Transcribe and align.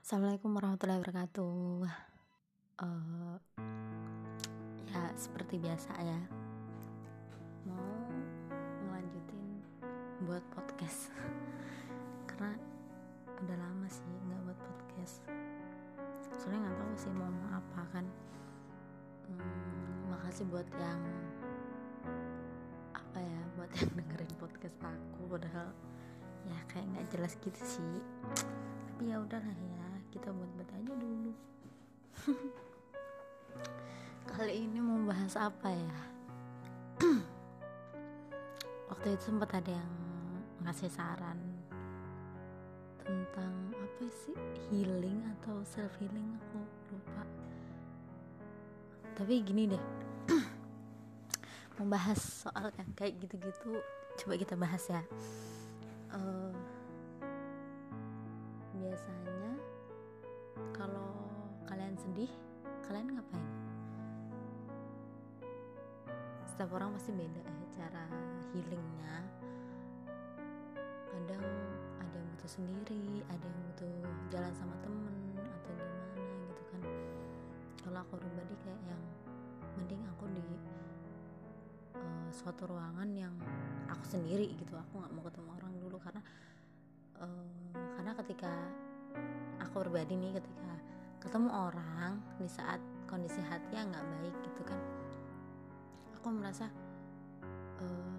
Assalamualaikum 0.00 0.56
warahmatullahi 0.56 0.96
wabarakatuh. 0.96 1.84
Uh, 2.80 3.36
ya 4.88 5.04
seperti 5.12 5.60
biasa 5.60 5.92
ya, 6.00 6.20
mau 7.68 8.08
ngelanjutin 8.80 9.60
buat 10.24 10.40
podcast 10.56 11.12
karena 12.32 12.56
udah 13.44 13.56
lama 13.60 13.84
sih 13.92 14.08
nggak 14.24 14.40
buat 14.48 14.60
podcast. 14.64 15.20
Soalnya 16.32 16.64
nggak 16.64 16.78
tahu 16.80 16.94
sih 16.96 17.12
mau 17.12 17.36
apa 17.52 17.82
kan. 17.92 18.08
Hmm, 19.28 20.16
makasih 20.16 20.48
buat 20.48 20.66
yang 20.80 21.00
apa 22.96 23.20
ya, 23.20 23.40
buat 23.52 23.68
yang 23.76 23.92
dengerin 24.00 24.32
podcast 24.40 24.80
aku 24.80 25.28
padahal 25.28 25.68
ya 26.48 26.56
kayak 26.72 26.88
nggak 26.88 27.06
jelas 27.12 27.36
gitu 27.44 27.60
sih 27.60 28.00
tapi 29.00 29.12
ya 29.12 29.16
udahlah 29.16 29.56
ya 29.56 29.89
kita 30.10 30.34
buat-buat 30.34 30.70
aja 30.74 30.94
dulu. 30.98 31.32
Kali 34.34 34.54
ini 34.66 34.78
mau 34.82 34.98
bahas 35.06 35.38
apa 35.38 35.70
ya? 35.70 35.98
Waktu 38.90 39.06
itu 39.14 39.22
sempat 39.30 39.54
ada 39.54 39.70
yang 39.70 39.92
ngasih 40.66 40.90
saran 40.90 41.38
tentang 43.06 43.54
apa 43.78 44.04
sih? 44.10 44.34
Healing 44.70 45.22
atau 45.38 45.62
self 45.62 45.94
healing 46.02 46.34
aku 46.42 46.58
lupa. 46.90 47.24
Tapi 49.14 49.46
gini 49.46 49.70
deh. 49.70 49.84
Membahas 51.78 52.18
soal 52.18 52.74
yang 52.74 52.90
kayak 52.98 53.14
gitu-gitu 53.22 53.78
coba 54.18 54.34
kita 54.34 54.58
bahas 54.58 54.82
ya. 54.90 55.02
Uh, 56.10 56.50
biasanya 58.74 59.49
kalau 60.74 61.10
kalian 61.66 61.94
sedih 61.98 62.30
kalian 62.86 63.14
ngapain? 63.14 63.48
Setiap 66.46 66.70
orang 66.74 66.94
pasti 66.94 67.10
beda 67.14 67.40
ya 67.40 67.66
cara 67.74 68.04
healingnya. 68.52 69.14
Kadang 71.10 71.44
ada 72.02 72.14
yang 72.14 72.28
butuh 72.36 72.50
sendiri 72.50 73.22
ada 73.30 73.46
yang 73.46 73.60
butuh 73.72 73.94
jalan 74.34 74.52
sama 74.58 74.74
temen 74.82 75.16
atau 75.38 75.72
gimana 75.72 76.22
gitu 76.50 76.62
kan. 76.70 76.82
Kalau 77.86 77.98
aku 78.02 78.14
pribadi 78.18 78.54
kayak 78.66 78.82
yang 78.90 79.02
mending 79.78 80.02
aku 80.10 80.24
di 80.34 80.46
uh, 81.96 82.28
suatu 82.34 82.66
ruangan 82.68 83.08
yang 83.14 83.34
aku 83.88 84.04
sendiri 84.06 84.50
gitu. 84.58 84.74
Aku 84.74 85.00
nggak 85.00 85.12
mau 85.14 85.22
ketemu 85.26 85.50
orang 85.54 85.72
dulu 85.78 85.96
karena 86.02 86.22
uh, 87.22 87.72
karena 87.96 88.12
ketika 88.24 88.52
aku 89.70 89.86
pribadi 89.86 90.18
nih 90.18 90.34
ketika 90.34 90.74
ketemu 91.22 91.46
orang 91.46 92.18
di 92.42 92.50
saat 92.50 92.82
kondisi 93.06 93.38
hati 93.38 93.78
yang 93.78 93.86
nggak 93.94 94.02
baik 94.02 94.34
gitu 94.42 94.62
kan. 94.66 94.82
Aku 96.18 96.26
merasa 96.34 96.66
uh, 97.78 98.14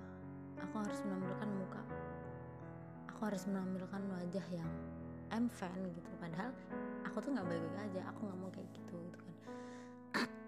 aku 0.63 0.75
harus 0.79 0.95
menampilkan 1.03 1.49
muka. 1.52 1.83
Aku 3.11 3.19
harus 3.27 3.44
menampilkan 3.52 3.99
wajah 3.99 4.47
yang 4.47 4.72
I'm 5.27 5.52
fan 5.52 5.75
gitu. 5.91 6.07
Padahal 6.23 6.55
aku 7.03 7.19
tuh 7.19 7.35
nggak 7.35 7.44
baik-baik 7.44 7.77
aja 7.83 8.02
aku 8.16 8.19
nggak 8.31 8.39
mau 8.39 8.52
kayak 8.55 8.69
gitu 8.72 8.95
gitu 9.11 9.17
kan. 9.19 9.35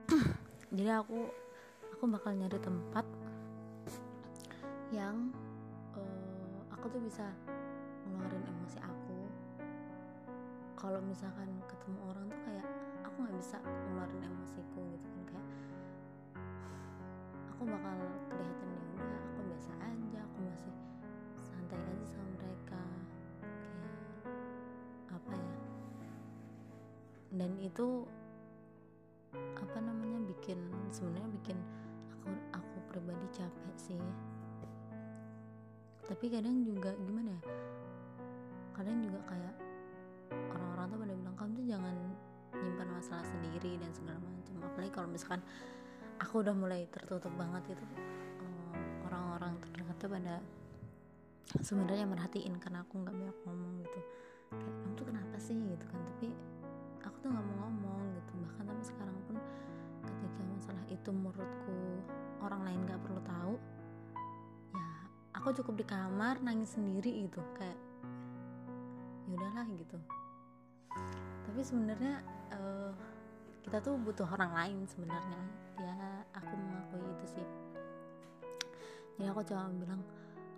Jadi 0.79 0.87
aku 0.87 1.19
aku 1.99 2.03
bakal 2.07 2.31
nyari 2.31 2.63
tempat 2.63 3.03
yang 4.95 5.35
uh, 5.99 6.63
aku 6.71 6.87
tuh 6.87 7.03
bisa 7.03 7.27
kalau 10.83 10.99
misalkan 11.07 11.47
ketemu 11.63 11.95
orang 12.11 12.27
tuh 12.27 12.41
kayak 12.43 12.67
aku 13.07 13.23
nggak 13.23 13.39
bisa 13.39 13.55
ngeluarin 13.63 14.19
emosiku 14.19 14.83
gitu 14.91 15.07
kan 15.07 15.23
kayak 15.31 15.47
aku 17.55 17.61
bakal 17.63 17.95
kelihatan 18.27 18.67
ya 18.67 18.81
udah 18.91 19.21
aku 19.23 19.39
biasa 19.47 19.71
aja 19.79 20.19
aku 20.27 20.37
masih 20.43 20.75
santai 21.39 21.79
aja 21.79 22.05
sama 22.11 22.27
mereka 22.35 22.83
kayak 22.83 23.95
apa 25.07 25.33
ya 25.39 25.55
dan 27.39 27.51
itu 27.63 27.87
apa 29.55 29.79
namanya 29.79 30.19
bikin 30.35 30.59
sebenarnya 30.91 31.31
bikin 31.31 31.57
aku 32.11 32.27
aku 32.51 32.77
pribadi 32.91 33.27
capek 33.31 33.75
sih. 33.79 34.03
Tapi 36.03 36.29
kadang 36.29 36.61
juga 36.67 36.91
gimana 36.99 37.31
ya 37.39 37.43
kadang 38.75 38.99
juga 38.99 39.23
kayak 39.31 39.62
jangan 41.73 41.97
nyimpan 42.53 42.89
masalah 42.93 43.25
sendiri 43.25 43.81
dan 43.81 43.89
segala 43.97 44.21
macam. 44.21 44.53
Apalagi 44.61 44.91
kalau 44.93 45.09
misalkan 45.09 45.41
aku 46.21 46.45
udah 46.45 46.53
mulai 46.53 46.85
tertutup 46.93 47.33
banget 47.33 47.73
itu 47.73 47.85
orang-orang 49.09 49.57
terdekat 49.57 49.95
tuh 49.97 50.09
pada 50.13 50.35
sebenarnya 51.65 52.05
merhatiin 52.05 52.61
karena 52.61 52.85
aku 52.85 53.01
nggak 53.01 53.15
banyak 53.17 53.37
ngomong 53.49 53.71
gitu. 53.81 53.99
Kayak 54.53 54.75
kamu 54.77 54.93
tuh 54.93 55.05
kenapa 55.09 55.35
sih? 55.41 55.57
gitu 55.57 55.85
kan. 55.89 55.99
Tapi 56.13 56.27
aku 57.01 57.15
tuh 57.25 57.29
nggak 57.33 57.45
mau 57.49 57.57
ngomong 57.65 58.01
gitu. 58.21 58.31
Bahkan 58.37 58.63
sampai 58.69 58.85
sekarang 58.85 59.17
pun 59.25 59.35
ketika 60.05 60.41
masalah 60.45 60.85
itu 60.93 61.09
menurutku 61.09 61.77
orang 62.45 62.61
lain 62.69 62.79
nggak 62.85 63.01
perlu 63.01 63.21
tahu 63.23 63.53
ya 64.75 64.87
aku 65.33 65.47
cukup 65.57 65.73
di 65.81 65.85
kamar 65.89 66.37
nangis 66.45 66.77
sendiri 66.77 67.25
gitu. 67.25 67.41
Kayak 67.57 67.77
ya 69.25 69.33
udahlah 69.33 69.65
gitu 69.73 69.97
tapi 71.53 71.61
sebenarnya 71.69 72.17
uh, 72.49 72.89
kita 73.61 73.77
tuh 73.77 73.93
butuh 74.01 74.25
orang 74.25 74.57
lain 74.57 74.89
sebenarnya. 74.89 75.37
Ya 75.77 76.25
aku 76.33 76.49
mengakui 76.49 77.05
itu 77.13 77.25
sih. 77.37 77.45
Jadi 79.13 79.29
aku 79.29 79.45
cuma 79.45 79.69
bilang 79.77 80.01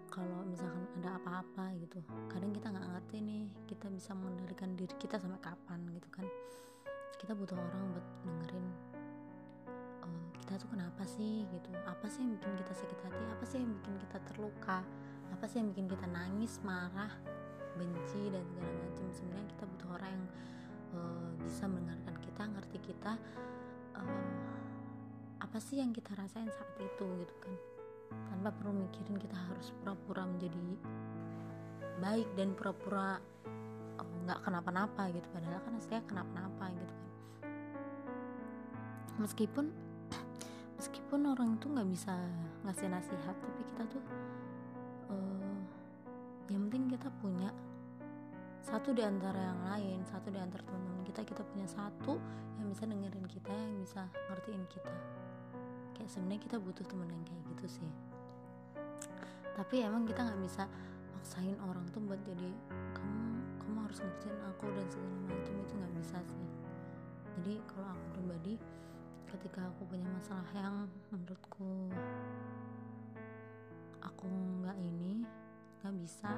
kalau 0.07 0.47
misalkan 0.47 0.87
ada 1.03 1.19
apa-apa 1.19 1.75
gitu. 1.83 1.99
Kadang 2.31 2.55
kita 2.55 2.71
nggak 2.71 2.87
ngerti 2.95 3.17
nih 3.27 3.43
kita 3.67 3.91
bisa 3.91 4.15
mengendalikan 4.15 4.71
diri 4.79 4.95
kita 4.95 5.19
sampai 5.19 5.35
kapan 5.43 5.83
gitu 5.91 6.07
kan. 6.15 6.23
Kita 7.19 7.35
butuh 7.35 7.59
orang 7.59 7.91
buat 7.91 8.07
dengerin 8.23 8.65
uh, 9.99 10.25
kita 10.39 10.63
tuh 10.63 10.69
kenapa 10.71 11.03
sih? 11.03 11.43
gitu. 11.43 11.75
Apa 11.83 12.07
sih 12.07 12.23
yang 12.23 12.39
bikin 12.39 12.55
kita 12.63 12.71
sakit 12.71 12.99
hati? 13.03 13.23
Apa 13.35 13.43
sih 13.43 13.59
yang 13.59 13.75
bikin 13.83 13.99
kita 13.99 14.17
terluka? 14.31 14.79
Apa 15.35 15.43
sih 15.43 15.59
yang 15.59 15.75
bikin 15.75 15.91
kita 15.91 16.07
nangis 16.07 16.55
marah 16.63 17.11
benci 17.75 18.31
dan 18.31 18.47
segala 18.47 18.71
macam? 18.79 19.07
Sebenarnya 19.11 19.47
kita 19.59 19.63
butuh 19.67 19.91
orang 19.91 20.11
yang 20.15 20.25
uh, 20.95 21.31
bisa 21.43 21.67
mendengarkan 21.67 22.15
kita 22.23 22.43
ngerti 22.47 22.77
kita 22.91 23.13
uh, 23.99 24.33
apa 25.43 25.57
sih 25.59 25.79
yang 25.83 25.91
kita 25.91 26.15
rasain 26.15 26.47
saat 26.49 26.71
itu 26.79 27.05
gitu 27.21 27.35
kan. 27.43 27.55
Tanpa 28.31 28.49
perlu 28.55 28.85
mikirin 28.85 29.19
kita 29.19 29.35
harus 29.35 29.75
pura-pura 29.81 30.23
menjadi 30.23 30.59
baik 31.99 32.27
dan 32.39 32.55
pura-pura 32.55 33.19
nggak 34.25 34.39
-pura, 34.39 34.45
kenapa-napa 34.47 35.03
gitu. 35.11 35.27
Padahal 35.31 35.59
kan 35.63 35.73
aslinya 35.77 36.03
kenapa-napa 36.07 36.65
gitu 36.73 36.93
kan. 36.95 37.11
Meskipun 39.19 39.65
meskipun 40.79 41.19
orang 41.27 41.59
itu 41.59 41.65
nggak 41.71 41.89
bisa 41.91 42.15
ngasih 42.65 42.87
nasihat 42.89 43.35
tapi 43.37 43.61
kita 43.63 43.83
tuh 43.87 44.03
uh, 45.13 45.59
yang 46.49 46.67
penting 46.67 46.93
kita 46.93 47.09
punya 47.21 47.49
satu 48.65 48.97
di 48.97 49.05
antara 49.05 49.37
yang 49.37 49.61
lain 49.61 50.01
satu 50.09 50.33
di 50.33 50.41
antara 50.41 50.65
teman-teman 50.65 51.05
kita 51.05 51.21
kita 51.21 51.45
punya 51.45 51.69
satu 51.69 52.17
yang 52.57 52.65
bisa 52.73 52.89
dengerin 52.89 53.27
kita 53.29 53.53
yang 53.53 53.77
bisa 53.77 54.09
ngertiin 54.33 54.65
kita. 54.73 54.93
Kayak 55.93 56.09
sebenarnya 56.09 56.41
kita 56.49 56.57
butuh 56.57 56.85
temen 56.89 57.05
yang 57.13 57.23
kayak 57.29 57.43
gitu 57.53 57.65
sih. 57.77 57.91
Tapi 59.53 59.85
emang 59.85 60.09
kita 60.09 60.25
nggak 60.25 60.41
bisa 60.41 60.65
maksain 61.13 61.53
orang 61.61 61.85
tuh 61.93 62.01
buat 62.09 62.17
jadi 62.25 62.49
kamu 62.97 63.37
kamu 63.61 63.77
harus 63.85 64.01
ngertiin 64.01 64.39
aku 64.49 64.65
dan 64.73 64.85
segala 64.89 65.17
macam 65.29 65.55
itu 65.61 65.73
nggak 65.77 65.93
bisa 66.01 66.17
sih. 66.25 66.49
Jadi 67.37 67.53
kalau 67.69 67.87
aku 67.93 68.05
pribadi 68.17 68.53
ketika 69.29 69.61
aku 69.61 69.81
punya 69.93 70.09
masalah 70.09 70.49
yang 70.57 70.89
menurutku 71.13 71.93
aku 74.01 74.25
nggak 74.65 74.77
ini 74.81 75.21
nggak 75.85 75.95
bisa 76.01 76.33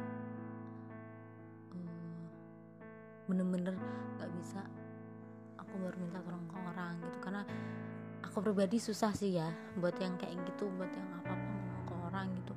bener-bener 3.28 3.76
nggak 4.18 4.32
bisa 4.40 4.64
aku 5.60 5.74
baru 5.84 5.96
minta 6.00 6.20
tolong 6.24 6.48
ke 6.48 6.56
orang 6.56 6.94
gitu. 7.04 7.18
Karena 7.20 7.42
aku 8.24 8.38
pribadi 8.40 8.78
susah 8.80 9.12
sih 9.12 9.36
ya 9.36 9.52
buat 9.78 9.94
yang 10.00 10.16
kayak 10.16 10.40
gitu 10.48 10.72
buat 10.80 10.90
yang 10.90 11.10
apa 11.22 11.36
apa 11.36 11.46
ngomong 11.52 11.84
ke 11.86 11.94
orang 12.08 12.28
gitu. 12.40 12.54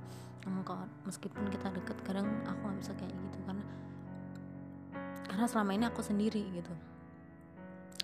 Ngomong 0.47 0.65
ke 0.65 0.75
meskipun 1.05 1.45
kita 1.51 1.69
deket 1.75 1.99
kadang 2.07 2.27
aku 2.47 2.61
nggak 2.63 2.79
bisa 2.79 2.93
kayak 2.97 3.13
gitu. 3.13 3.39
Karena 3.45 3.65
karena 5.27 5.47
selama 5.51 5.71
ini 5.75 5.85
aku 5.91 6.01
sendiri 6.01 6.43
gitu. 6.55 6.75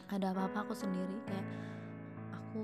Ada 0.07 0.35
apa-apa 0.35 0.67
aku 0.67 0.75
sendiri 0.75 1.17
kayak 1.27 1.47
aku 2.35 2.63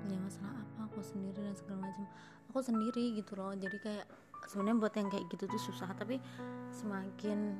punya 0.00 0.18
masalah 0.20 0.52
apa 0.60 0.80
aku 0.88 1.00
sendiri 1.04 1.40
dan 1.40 1.56
segala 1.56 1.88
macam. 1.88 2.04
Aku 2.52 2.60
sendiri 2.60 3.16
gitu 3.16 3.32
loh. 3.36 3.56
Jadi 3.56 3.76
kayak 3.80 4.04
sebenarnya 4.48 4.76
buat 4.80 4.94
yang 4.96 5.08
kayak 5.08 5.24
gitu 5.32 5.44
tuh 5.48 5.60
susah 5.60 5.88
tapi 5.96 6.20
semakin 6.74 7.56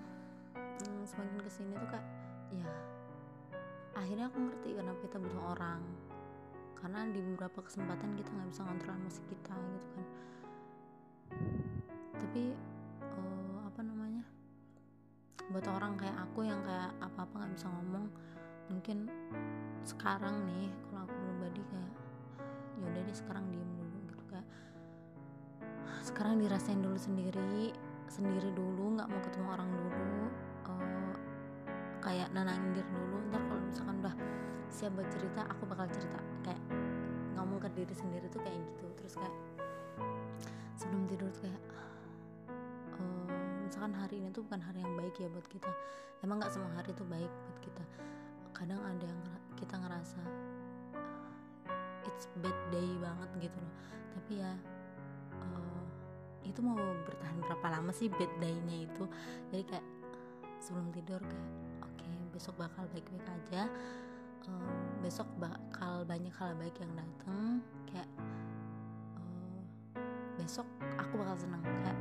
hmm, 0.82 1.06
semakin 1.06 1.38
ke 1.38 1.50
sini 1.50 1.72
tuh 1.78 1.88
kayak 1.88 2.06
ya 2.52 2.68
akhirnya 3.96 4.28
aku 4.28 4.38
ngerti 4.50 4.68
kenapa 4.74 4.98
kita 5.06 5.16
butuh 5.22 5.42
orang. 5.54 5.80
Karena 6.82 7.06
di 7.06 7.20
beberapa 7.22 7.62
kesempatan 7.62 8.18
kita 8.18 8.30
nggak 8.34 8.48
bisa 8.50 8.60
ngontrol 8.66 8.98
emosi 8.98 9.22
kita 9.30 9.54
gitu 9.54 9.88
kan. 9.94 10.06
Tapi 12.18 12.42
uh, 13.06 13.58
apa 13.70 13.80
namanya 13.86 14.26
buat 15.50 15.66
orang 15.70 15.94
kayak 15.94 16.16
aku 16.26 16.46
yang 16.46 16.58
kayak 16.66 16.90
apa-apa 16.98 17.34
nggak 17.46 17.52
bisa 17.54 17.66
ngomong 17.70 18.06
mungkin 18.70 19.10
sekarang 19.84 20.46
nih 20.48 20.70
kalau 20.88 21.04
aku 21.04 21.14
pribadi 21.18 21.62
kayak 21.66 21.92
ya 22.78 22.84
udah 22.88 23.02
deh 23.04 23.16
sekarang 23.16 23.44
diem 23.50 23.70
dulu 23.76 23.96
gitu 24.06 24.24
kayak 24.30 24.46
sekarang 26.00 26.40
dirasain 26.40 26.80
dulu 26.80 26.96
sendiri 26.96 27.74
sendiri 28.06 28.48
dulu 28.54 28.96
nggak 28.96 29.08
mau 29.10 29.20
ketemu 29.20 29.48
orang 29.50 29.70
dulu 29.70 30.22
uh, 30.70 31.14
kayak 32.02 32.28
nenangin 32.34 32.74
diri 32.74 32.90
dulu 32.90 33.18
ntar 33.30 33.42
kalau 33.46 33.62
misalkan 33.62 33.96
udah 34.02 34.14
siap 34.68 34.92
buat 34.98 35.08
cerita 35.10 35.40
aku 35.48 35.62
bakal 35.66 35.86
cerita. 35.90 36.18
Kayak 36.46 36.62
ngomong 37.38 37.58
ke 37.62 37.68
diri 37.74 37.94
sendiri 37.94 38.26
tuh 38.30 38.42
kayak 38.42 38.58
gitu. 38.58 38.86
Terus 38.98 39.14
kayak 39.18 39.36
sebelum 40.78 41.06
tidur 41.06 41.28
tuh 41.30 41.46
kayak 41.46 41.62
uh, 42.98 43.30
misalkan 43.66 43.94
hari 43.94 44.18
ini 44.18 44.28
tuh 44.34 44.42
bukan 44.44 44.60
hari 44.62 44.82
yang 44.82 44.94
baik 44.98 45.14
ya 45.18 45.28
buat 45.30 45.46
kita. 45.46 45.70
Emang 46.22 46.38
nggak 46.38 46.52
semua 46.54 46.70
hari 46.74 46.90
tuh 46.94 47.06
baik 47.06 47.30
buat 47.30 47.58
kita. 47.62 47.84
Kadang 48.52 48.80
ada 48.82 49.06
yang 49.06 49.20
kita 49.58 49.74
ngerasa 49.78 50.22
it's 52.06 52.26
bad 52.42 52.54
day 52.74 52.90
banget 52.98 53.50
gitu 53.50 53.58
loh. 53.58 53.74
Tapi 54.18 54.32
ya 54.42 54.52
uh, 55.38 55.84
itu 56.42 56.58
mau 56.58 56.78
bertahan 56.78 57.38
berapa 57.42 57.66
lama 57.78 57.90
sih 57.94 58.10
bad 58.10 58.30
day-nya 58.42 58.86
itu? 58.86 59.04
Jadi 59.50 59.62
kayak 59.70 59.86
sebelum 60.62 60.94
tidur 60.94 61.18
kayak 61.18 61.50
oke 61.82 61.90
okay, 61.98 62.14
besok 62.30 62.54
bakal 62.54 62.86
baik-baik 62.94 63.26
aja. 63.26 63.66
Um, 64.42 64.98
besok 65.02 65.26
bakal 65.38 66.02
banyak 66.02 66.34
hal 66.34 66.54
baik 66.58 66.74
yang 66.82 66.90
datang 66.98 67.62
kayak 67.86 68.10
uh, 69.14 69.58
besok 70.34 70.66
aku 70.98 71.14
bakal 71.18 71.38
seneng 71.38 71.62
kayak 71.62 71.98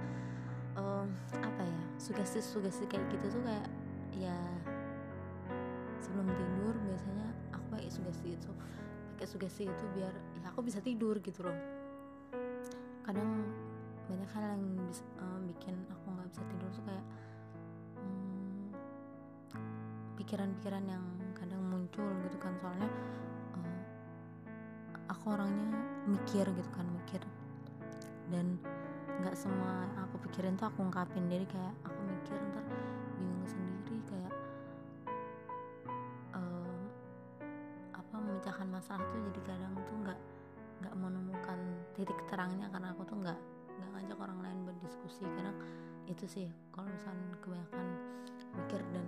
um, 0.73 1.09
apa 1.37 1.61
ya 1.61 1.83
sugesti-sugesti 2.01 2.89
kayak 2.89 3.05
gitu 3.13 3.37
tuh 3.37 3.41
kayak 3.45 3.69
ya 4.17 4.37
sebelum 6.01 6.33
tidur 6.33 6.73
biasanya 6.81 7.29
aku 7.53 7.65
pakai 7.77 7.89
sugesti 7.93 8.33
itu 8.33 8.51
pakai 9.17 9.27
sugesti 9.29 9.63
itu 9.69 9.85
biar 9.93 10.13
ya 10.41 10.49
aku 10.49 10.65
bisa 10.65 10.81
tidur 10.81 11.21
gitu 11.21 11.45
loh. 11.45 11.57
Kadang 13.05 13.29
banyak 14.09 14.29
hal 14.33 14.43
yang 14.57 14.63
bisa, 14.89 15.05
uh, 15.21 15.39
bikin 15.45 15.77
aku 15.93 16.05
nggak 16.09 16.27
bisa 16.33 16.41
tidur 16.49 16.69
tuh 16.73 16.83
kayak 16.89 17.05
pikiran-pikiran 20.31 20.87
yang 20.87 21.03
kadang 21.35 21.59
muncul 21.59 22.07
gitu 22.23 22.39
kan 22.39 22.55
soalnya 22.63 22.87
uh, 23.51 23.83
aku 25.11 25.35
orangnya 25.35 25.75
mikir 26.07 26.47
gitu 26.47 26.69
kan 26.71 26.87
mikir. 26.87 27.19
Dan 28.31 28.55
nggak 29.19 29.35
semua 29.35 29.91
aku 29.99 30.23
pikirin 30.23 30.55
tuh 30.55 30.71
aku 30.71 30.87
ungkapin 30.87 31.27
jadi 31.27 31.43
kayak 31.51 31.75
aku 31.83 31.99
mikir 32.07 32.39
ntar 32.47 32.63
bingung 33.19 33.43
sendiri 33.43 33.99
kayak 34.07 34.33
uh, 36.31 36.79
apa 37.91 38.15
memecahkan 38.15 38.71
masalah 38.71 39.03
tuh 39.11 39.19
jadi 39.35 39.41
kadang 39.43 39.75
tuh 39.83 39.95
nggak 39.99 40.19
nggak 40.79 40.95
menemukan 40.95 41.59
titik 41.91 42.15
terangnya 42.31 42.71
karena 42.71 42.95
aku 42.95 43.03
tuh 43.03 43.19
nggak 43.19 43.39
nggak 43.83 43.89
ngajak 43.99 44.15
orang 44.23 44.39
lain 44.47 44.59
berdiskusi. 44.63 45.27
Kadang 45.27 45.59
itu 46.07 46.23
sih 46.23 46.47
kalau 46.71 46.87
misalnya 46.87 47.35
kebanyakan 47.43 47.85
mikir 48.55 48.79
dan 48.95 49.03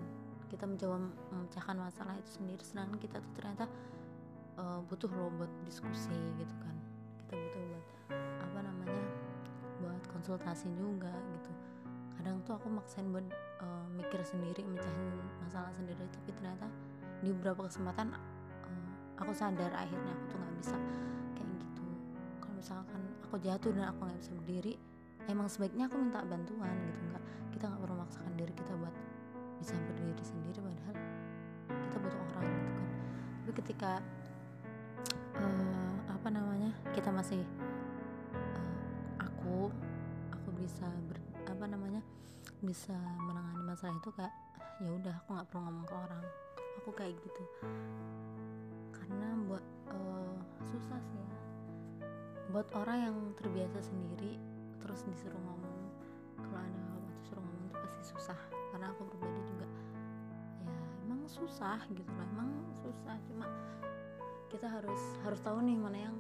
kita 0.54 0.70
mencoba 0.70 1.02
memecahkan 1.34 1.76
masalah 1.82 2.14
itu 2.22 2.30
sendiri. 2.38 2.62
Sedangkan 2.62 3.02
kita 3.02 3.18
tuh 3.18 3.34
ternyata 3.34 3.66
uh, 4.62 4.80
butuh 4.86 5.10
loh 5.10 5.34
buat 5.34 5.50
diskusi 5.66 6.14
gitu 6.38 6.56
kan. 6.62 6.76
Kita 7.26 7.34
butuh 7.34 7.62
buat 7.74 7.86
apa 8.38 8.60
namanya 8.62 9.02
buat 9.82 10.04
konsultasi 10.14 10.70
juga 10.78 11.10
gitu. 11.10 11.52
Kadang 12.22 12.46
tuh 12.46 12.54
aku 12.62 12.70
maksain 12.70 13.10
buat 13.10 13.26
uh, 13.66 13.88
mikir 13.98 14.22
sendiri 14.22 14.62
mecahin 14.62 15.18
masalah 15.42 15.74
sendiri. 15.74 16.06
Tapi 16.06 16.30
ternyata 16.38 16.70
di 17.26 17.34
beberapa 17.34 17.66
kesempatan 17.66 18.14
uh, 18.14 18.90
aku 19.18 19.34
sadar 19.34 19.74
akhirnya 19.74 20.14
aku 20.14 20.24
tuh 20.30 20.38
nggak 20.38 20.56
bisa 20.62 20.78
kayak 21.34 21.50
gitu. 21.58 21.86
Kalau 22.38 22.54
misalkan 22.54 23.02
aku 23.26 23.36
jatuh 23.42 23.72
dan 23.74 23.90
aku 23.90 24.00
nggak 24.06 24.20
bisa 24.22 24.32
berdiri 24.38 24.74
emang 25.26 25.50
sebaiknya 25.50 25.90
aku 25.90 25.98
minta 25.98 26.22
bantuan 26.22 26.78
gitu. 26.86 27.02
Nggak 27.10 27.24
kita 27.58 27.64
nggak 27.74 27.82
perlu 27.82 27.96
memaksakan 27.98 28.34
diri 28.38 28.54
kita 28.54 28.74
buat 28.78 28.96
bisa 29.64 29.80
berdiri 29.88 30.20
sendiri 30.28 30.60
padahal 30.60 30.96
kita 31.72 31.96
butuh 32.04 32.20
orang 32.36 32.52
gitu 32.52 32.72
kan. 32.76 32.88
Tapi 33.40 33.52
ketika 33.64 33.92
uh, 35.40 35.96
apa 36.12 36.28
namanya 36.28 36.76
kita 36.92 37.08
masih 37.16 37.40
uh, 38.36 38.76
aku 39.24 39.72
aku 40.36 40.50
bisa 40.60 40.84
ber, 41.08 41.16
apa 41.48 41.64
namanya 41.64 42.04
bisa 42.60 42.92
menangani 43.24 43.64
masalah 43.64 43.96
itu 43.96 44.12
kayak 44.12 44.36
ya 44.84 44.90
udah 45.00 45.16
aku 45.24 45.30
nggak 45.32 45.48
perlu 45.48 45.62
ngomong 45.64 45.86
ke 45.88 45.96
orang. 45.96 46.24
Aku 46.84 46.90
kayak 46.92 47.16
gitu. 47.24 47.44
Karena 48.92 49.32
buat 49.48 49.64
uh, 49.96 50.44
susah 50.68 51.00
sih 51.00 51.20
ya. 51.24 51.38
Buat 52.52 52.68
orang 52.76 52.98
yang 53.00 53.16
terbiasa 53.40 53.80
sendiri 53.80 54.36
terus 54.84 55.08
disuruh 55.08 55.40
ngomong 55.40 55.88
kalau 56.44 56.60
ada 56.60 56.82
apa 57.00 57.12
suruh 57.24 57.40
ngomong 57.40 57.72
itu 57.72 57.78
pasti 57.80 58.04
susah. 58.12 58.40
Karena 58.74 58.90
aku 58.90 59.06
pribadi 59.06 59.43
susah 61.28 61.80
gitu 61.92 62.10
loh 62.10 62.26
emang 62.36 62.52
susah. 62.82 63.16
Cuma 63.30 63.48
kita 64.52 64.70
harus 64.70 65.02
harus 65.26 65.40
tahu 65.42 65.62
nih 65.66 65.78
mana 65.78 65.98
yang 66.10 66.18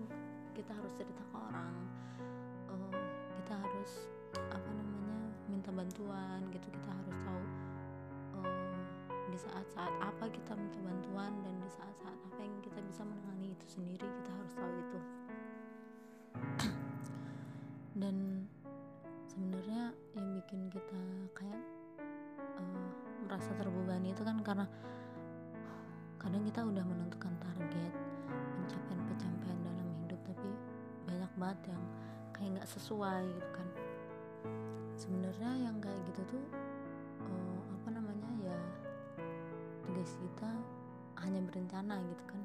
kita 0.54 0.74
harus 0.74 0.94
cerita 0.98 1.22
ke 1.30 1.36
orang. 1.38 1.74
Uh, 2.70 3.04
kita 3.42 3.54
harus 3.58 3.92
apa 4.34 4.70
namanya 4.74 5.18
minta 5.50 5.70
bantuan 5.74 6.40
gitu. 6.54 6.68
Kita 6.70 6.90
harus 6.90 7.18
tahu 7.26 7.44
uh, 8.42 8.82
di 9.30 9.38
saat-saat 9.38 9.94
apa 10.02 10.26
kita 10.30 10.54
minta 10.54 10.80
bantuan 10.82 11.34
dan 11.42 11.56
di 11.62 11.70
saat-saat 11.74 12.18
apa 12.30 12.40
yang 12.42 12.58
kita 12.62 12.80
bisa 12.86 13.02
menangani 13.02 13.54
itu 13.58 13.66
sendiri. 13.68 14.06
Kita 14.06 14.32
harus 14.34 14.54
tahu 14.58 14.74
itu. 14.78 15.00
Dan 17.94 18.46
sebenarnya 19.30 19.94
yang 20.18 20.28
bikin 20.42 20.70
kita 20.74 21.02
kayak 21.38 21.64
uh, 22.58 22.93
merasa 23.34 23.50
terbebani 23.58 24.14
itu 24.14 24.22
kan 24.22 24.38
karena 24.46 24.70
kadang 26.22 26.46
kita 26.46 26.62
udah 26.70 26.86
menentukan 26.86 27.34
target 27.42 27.90
pencapaian-pencapaian 28.30 29.58
dalam 29.66 29.90
hidup 30.06 30.22
tapi 30.22 30.54
banyak 31.10 31.34
banget 31.42 31.74
yang 31.74 31.82
kayak 32.30 32.50
nggak 32.62 32.70
sesuai 32.70 33.26
gitu 33.26 33.50
kan. 33.58 33.68
Sebenarnya 34.94 35.50
yang 35.66 35.82
kayak 35.82 35.98
gitu 36.14 36.22
tuh 36.30 36.46
uh, 37.26 37.58
apa 37.74 37.90
namanya 37.98 38.30
ya 38.38 38.58
tugas 39.82 40.14
kita 40.14 40.54
hanya 41.26 41.42
berencana 41.42 42.06
gitu 42.06 42.24
kan. 42.30 42.42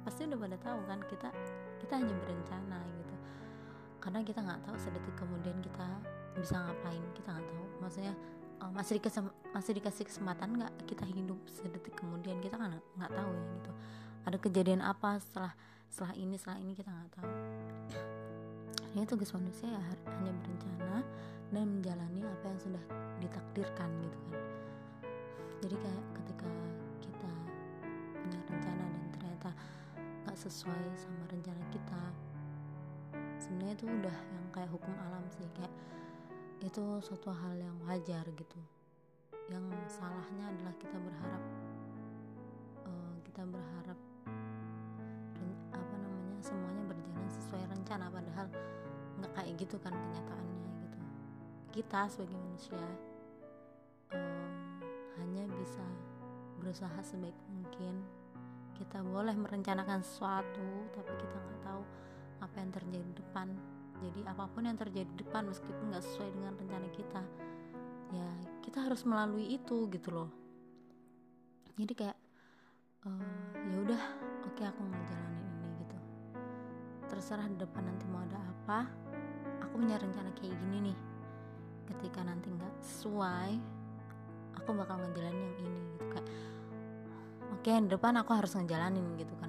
Pasti 0.00 0.24
udah 0.32 0.40
pada 0.40 0.56
tahu 0.64 0.80
kan 0.88 1.00
kita 1.12 1.28
kita 1.84 1.92
hanya 1.92 2.16
berencana 2.24 2.80
gitu. 3.04 3.16
Karena 4.00 4.24
kita 4.24 4.40
nggak 4.40 4.64
tahu 4.64 4.80
sedetik 4.80 5.12
kemudian 5.12 5.60
kita 5.60 5.84
bisa 6.32 6.56
ngapain 6.56 7.04
kita 7.12 7.36
nggak 7.36 7.48
tahu. 7.52 7.64
Maksudnya 7.84 8.16
uh, 8.66 8.70
masih 8.74 8.98
dikasih 8.98 9.22
masih 9.54 9.72
dikasih 9.78 10.04
kesempatan 10.10 10.58
nggak 10.58 10.72
kita 10.90 11.06
hidup 11.06 11.38
sedetik 11.46 11.94
kemudian? 11.94 12.42
Kita 12.42 12.58
kan 12.58 12.74
nggak 12.74 13.12
tahu 13.14 13.30
ya 13.30 13.44
gitu. 13.54 13.72
Ada 14.26 14.36
kejadian 14.42 14.80
apa 14.82 15.22
setelah 15.22 15.54
setelah 15.86 16.12
ini 16.18 16.34
setelah 16.34 16.58
ini 16.58 16.72
kita 16.74 16.90
nggak 16.90 17.10
tahu. 17.14 17.30
Ini 18.96 19.04
tugas 19.06 19.30
manusia 19.30 19.70
ya 19.70 19.82
hanya 20.18 20.32
berencana 20.42 20.98
dan 21.54 21.64
menjalani 21.78 22.20
apa 22.26 22.44
yang 22.50 22.60
sudah 22.60 22.84
ditakdirkan 23.22 23.90
gitu 24.02 24.18
kan. 24.26 24.42
Jadi 25.62 25.76
kayak 25.78 26.04
ketika 26.22 26.48
kita 26.98 27.30
punya 28.18 28.40
rencana 28.50 28.84
dan 28.90 29.04
ternyata 29.14 29.50
nggak 30.26 30.36
sesuai 30.42 30.84
sama 30.98 31.22
rencana 31.30 31.62
kita 31.70 32.02
sebenarnya 33.38 33.74
itu 33.78 33.86
udah 33.86 34.16
yang 34.34 34.46
kayak 34.50 34.70
hukum 34.74 34.92
alam 35.06 35.22
sih 35.38 35.46
kayak 35.54 35.70
itu 36.64 36.82
suatu 37.04 37.28
hal 37.28 37.52
yang 37.60 37.76
wajar 37.84 38.24
gitu. 38.32 38.60
Yang 39.52 39.64
salahnya 39.92 40.44
adalah 40.50 40.74
kita 40.80 40.96
berharap 40.96 41.42
uh, 42.88 43.14
kita 43.28 43.42
berharap 43.44 43.98
apa 45.70 45.94
namanya 46.00 46.40
semuanya 46.40 46.82
berjalan 46.88 47.28
sesuai 47.28 47.64
rencana 47.68 48.08
padahal 48.08 48.46
nggak 49.20 49.32
kayak 49.36 49.52
gitu 49.60 49.76
kan 49.84 49.92
kenyataannya 49.92 50.70
gitu. 50.88 51.00
Kita 51.76 52.00
sebagai 52.08 52.38
manusia 52.40 52.84
um, 54.16 54.80
hanya 55.20 55.44
bisa 55.60 55.84
berusaha 56.56 56.98
sebaik 57.04 57.36
mungkin. 57.52 58.00
Kita 58.76 59.00
boleh 59.00 59.32
merencanakan 59.36 60.04
sesuatu 60.04 60.68
tapi 60.92 61.12
kita 61.20 61.36
nggak 61.36 61.60
tahu 61.64 61.82
apa 62.44 62.56
yang 62.60 62.70
terjadi 62.72 63.04
di 63.04 63.14
depan 63.16 63.48
jadi 64.00 64.20
apa 64.28 64.44
pun 64.52 64.68
yang 64.68 64.76
terjadi 64.76 65.08
di 65.08 65.16
depan 65.24 65.48
meskipun 65.48 65.92
nggak 65.92 66.04
sesuai 66.04 66.30
dengan 66.36 66.52
rencana 66.56 66.88
kita 66.92 67.22
ya 68.14 68.28
kita 68.62 68.82
harus 68.86 69.02
melalui 69.06 69.56
itu 69.56 69.86
gitu 69.90 70.08
loh. 70.12 70.30
Jadi 71.76 71.92
kayak 71.92 72.18
uh, 73.04 73.54
ya 73.68 73.76
udah 73.82 74.02
oke 74.46 74.54
okay, 74.54 74.66
aku 74.68 74.80
ngejalanin 74.84 75.46
ini 75.48 75.68
gitu. 75.84 75.96
Terserah 77.10 77.46
di 77.50 77.56
depan 77.58 77.82
nanti 77.84 78.04
mau 78.08 78.22
ada 78.24 78.38
apa 78.40 78.90
aku 79.62 79.80
punya 79.80 79.98
rencana 79.98 80.30
kayak 80.38 80.54
gini 80.56 80.92
nih. 80.92 80.98
Ketika 81.86 82.22
nanti 82.26 82.50
nggak 82.50 82.74
sesuai 82.82 83.52
aku 84.58 84.68
bakal 84.74 84.98
ngejalanin 85.02 85.42
yang 85.42 85.56
ini 85.62 85.80
gitu. 85.94 86.04
Kayak 86.10 86.26
oke 87.54 87.62
okay, 87.62 87.76
di 87.82 87.88
depan 87.90 88.14
aku 88.18 88.30
harus 88.34 88.52
ngejalanin 88.54 89.06
gitu 89.18 89.34
kan 89.38 89.45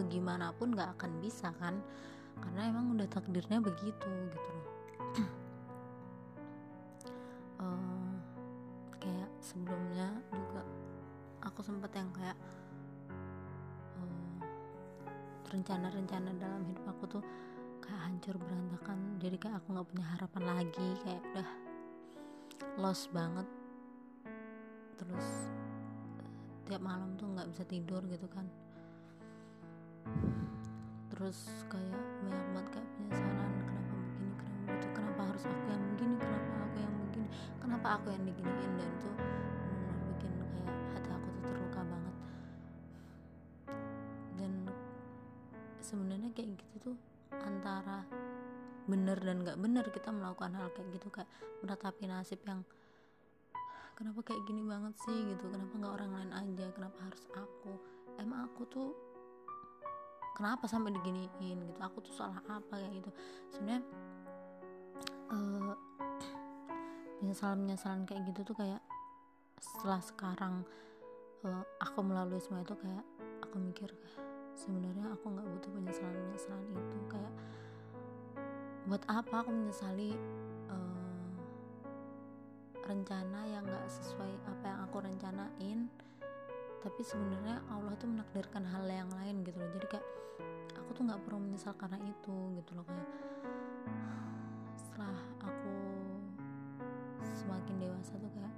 segimanapun 0.00 0.72
nggak 0.72 0.96
akan 0.96 1.12
bisa 1.20 1.52
kan. 1.60 1.76
Karena 2.40 2.72
emang 2.72 2.96
udah 2.96 3.04
takdirnya 3.12 3.60
begitu 3.60 4.08
gitu 4.32 4.48
loh. 4.56 4.68
Uh, 7.60 8.12
kayak 9.02 9.28
sebelumnya 9.44 10.08
juga 10.32 10.64
aku 11.44 11.60
sempat 11.60 11.92
yang 11.92 12.08
kayak 12.16 12.36
rencana-rencana 15.50 16.30
dalam 16.38 16.62
hidup 16.62 16.84
aku 16.94 17.18
tuh 17.18 17.24
kayak 17.82 18.00
hancur 18.06 18.38
berantakan. 18.38 18.98
Jadi 19.18 19.36
kayak 19.36 19.58
aku 19.60 19.74
nggak 19.74 19.88
punya 19.90 20.06
harapan 20.16 20.42
lagi 20.46 20.88
kayak 21.02 21.22
udah 21.34 21.48
lost 22.78 23.10
banget. 23.10 23.44
Terus 24.94 25.50
tiap 26.70 26.86
malam 26.86 27.18
tuh 27.18 27.26
nggak 27.34 27.50
bisa 27.50 27.66
tidur 27.66 27.98
gitu 28.06 28.30
kan 28.30 28.46
terus 31.10 31.38
kayak 31.68 32.00
banyak 32.24 32.46
banget 32.56 32.68
kayak 32.78 32.88
penyesalan 32.96 33.52
kenapa 33.66 33.94
begini 33.94 34.32
kenapa 34.38 34.60
begitu 34.64 34.88
kenapa 34.96 35.20
harus 35.28 35.44
aku 35.44 35.66
yang 35.68 35.84
begini 35.94 36.14
kenapa 36.16 36.50
aku 36.64 36.76
yang 36.80 36.94
begini 37.04 37.28
kenapa 37.60 37.88
aku 38.00 38.06
yang 38.12 38.24
diginiin 38.24 38.72
dan 38.80 38.90
tuh 39.00 39.14
benar 39.20 39.96
bikin 40.08 40.32
kayak 40.36 40.74
hati 40.96 41.10
aku 41.12 41.26
tuh 41.32 41.42
terluka 41.48 41.80
banget. 41.84 42.16
Dan 44.40 44.52
sebenarnya 45.84 46.30
kayak 46.32 46.48
gitu 46.56 46.76
tuh 46.92 46.96
antara 47.40 48.04
bener 48.88 49.18
dan 49.22 49.46
nggak 49.46 49.58
bener 49.60 49.84
kita 49.92 50.10
melakukan 50.10 50.50
hal 50.56 50.68
kayak 50.74 50.88
gitu 50.98 51.08
kayak 51.14 51.30
meratapi 51.62 52.04
nasib 52.10 52.40
yang 52.42 52.66
kenapa 53.94 54.20
kayak 54.24 54.42
gini 54.48 54.64
banget 54.64 54.94
sih? 55.04 55.18
gitu. 55.36 55.44
Kenapa 55.52 55.72
nggak 55.76 55.94
orang 56.00 56.10
lain 56.16 56.32
aja? 56.32 56.66
Kenapa 56.72 56.98
harus 57.06 57.24
aku? 57.36 57.72
Emang 58.18 58.48
aku 58.48 58.62
tuh 58.68 58.88
kenapa 60.40 60.64
sampai 60.64 60.96
diginiin 60.96 61.60
gitu? 61.68 61.80
Aku 61.84 62.00
tuh 62.00 62.16
salah 62.16 62.40
apa 62.48 62.80
kayak 62.80 62.96
gitu? 62.96 63.10
Sebenarnya 63.52 63.84
uh, 65.28 65.76
penyesalan 67.20 67.68
penyesalan 67.68 68.08
kayak 68.08 68.24
gitu 68.32 68.40
tuh 68.48 68.56
kayak 68.56 68.80
setelah 69.60 70.00
sekarang 70.00 70.64
uh, 71.44 71.64
aku 71.84 72.00
melalui 72.00 72.40
semua 72.40 72.64
itu 72.64 72.72
kayak 72.72 73.04
aku 73.44 73.60
mikir 73.60 73.92
sebenarnya 74.56 75.12
aku 75.12 75.28
nggak 75.28 75.44
butuh 75.44 75.70
penyesalan 75.76 76.16
penyesalan 76.16 76.64
itu. 76.72 76.96
Kayak 77.12 77.34
buat 78.88 79.04
apa 79.12 79.44
aku 79.44 79.52
menyesali 79.52 80.16
rencana 82.90 83.46
yang 83.46 83.62
gak 83.70 83.86
sesuai 83.86 84.50
apa 84.50 84.64
yang 84.66 84.80
aku 84.82 84.96
rencanain 84.98 85.78
tapi 86.80 87.04
sebenarnya 87.04 87.60
Allah 87.68 87.92
tuh 88.00 88.08
menakdirkan 88.08 88.64
hal 88.64 88.84
yang 88.88 89.12
lain 89.12 89.44
gitu 89.44 89.60
loh. 89.60 89.68
Jadi 89.76 89.86
kayak 89.96 90.06
aku 90.80 90.90
tuh 90.96 91.02
nggak 91.04 91.20
perlu 91.28 91.38
menyesal 91.38 91.76
karena 91.76 92.00
itu 92.08 92.34
gitu 92.56 92.70
loh 92.72 92.84
kayak 92.88 93.08
setelah 94.80 95.20
aku 95.44 95.74
semakin 97.20 97.74
dewasa 97.76 98.16
tuh 98.16 98.30
kayak 98.32 98.54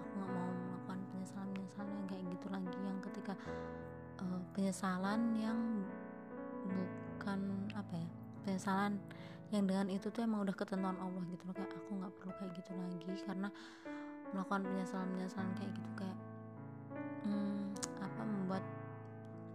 aku 0.00 0.12
nggak 0.16 0.30
mau 0.32 0.50
melakukan 0.50 0.98
penyesalan 1.12 1.48
penyesalan 1.52 1.92
yang 1.92 2.06
kayak 2.08 2.24
gitu 2.32 2.46
lagi. 2.48 2.78
Yang 2.80 2.98
ketika 3.12 3.34
uh, 4.24 4.40
penyesalan 4.56 5.20
yang 5.36 5.60
bukan 6.64 7.40
apa 7.76 7.92
ya 7.92 8.08
penyesalan 8.48 8.92
yang 9.52 9.68
dengan 9.68 9.86
itu 9.92 10.08
tuh 10.08 10.24
emang 10.24 10.48
udah 10.48 10.56
ketentuan 10.56 10.96
Allah 10.96 11.22
gitu 11.28 11.44
loh. 11.44 11.52
Kayak 11.52 11.76
aku 11.76 11.90
nggak 11.92 12.12
perlu 12.16 12.32
kayak 12.40 12.50
gitu 12.56 12.70
lagi 12.72 13.12
karena 13.28 13.48
melakukan 14.32 14.64
penyesalan 14.64 15.08
penyesalan 15.12 15.52
kayak 15.60 15.72
gitu 15.76 15.90
kayak 15.94 16.18
hmm, 17.24 17.76
apa 18.00 18.22
membuat 18.22 18.64